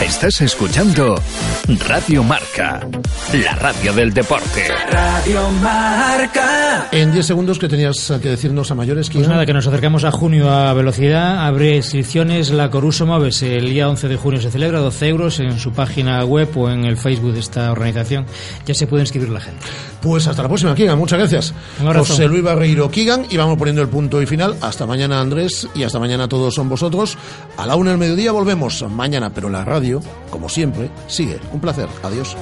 Estás 0.00 0.40
escuchando 0.42 1.14
Radio 1.88 2.22
Marca, 2.24 2.86
la 3.32 3.54
radio 3.54 3.92
del 3.92 4.12
deporte. 4.12 4.68
Radio 4.90 5.48
Marca. 5.62 6.88
En 6.90 7.12
10 7.12 7.24
segundos, 7.24 7.58
que 7.58 7.68
tenías 7.68 8.12
que 8.20 8.28
decirnos 8.28 8.70
a 8.70 8.74
mayores? 8.74 9.08
Pues 9.08 9.28
nada, 9.28 9.46
que 9.46 9.54
nos 9.54 9.66
acercamos 9.66 10.04
a 10.04 10.10
junio 10.10 10.50
a 10.50 10.74
velocidad. 10.74 11.46
Abre 11.46 11.76
inscripciones 11.76 12.50
la 12.50 12.70
Coruso 12.70 13.06
Moves. 13.06 13.42
El 13.42 13.70
día 13.70 13.88
11 13.88 14.08
de 14.08 14.16
junio 14.16 14.40
se 14.42 14.50
celebra, 14.50 14.80
12 14.80 15.08
euros 15.08 15.40
en 15.40 15.58
su 15.58 15.72
página 15.72 16.24
web 16.24 16.48
o 16.56 16.68
en 16.68 16.84
el 16.84 16.96
Facebook 16.96 17.32
de 17.32 17.40
esta 17.40 17.70
organización. 17.72 18.26
Ya 18.66 18.74
se 18.74 18.86
puede 18.86 19.04
inscribir 19.04 19.30
la 19.30 19.40
gente. 19.40 19.64
Pues 20.02 20.26
hasta 20.26 20.42
la 20.42 20.48
próxima, 20.48 20.74
Kigan. 20.74 20.98
Muchas 20.98 21.18
gracias. 21.18 21.54
José 21.80 22.28
Luis 22.28 22.42
Barreiro 22.42 22.90
Kigan. 22.90 23.26
Y 23.30 23.36
vamos 23.36 23.56
poniendo 23.56 23.80
el 23.80 23.88
punto 23.88 24.20
y 24.20 24.26
final. 24.26 24.56
Hasta 24.60 24.86
mañana, 24.86 25.20
Andrés. 25.20 25.66
Y 25.74 25.84
hasta 25.84 25.98
mañana 25.98 26.28
todos 26.28 26.54
son 26.54 26.68
vosotros. 26.68 27.16
A 27.56 27.66
la 27.66 27.76
una 27.76 27.90
del 27.90 27.98
mediodía 27.98 28.32
volvemos 28.32 28.84
mañana, 28.90 29.30
pero 29.32 29.48
la 29.48 29.64
como 30.30 30.48
siempre, 30.48 30.90
sigue. 31.06 31.38
Un 31.52 31.60
placer. 31.60 31.88
Adiós. 32.02 32.36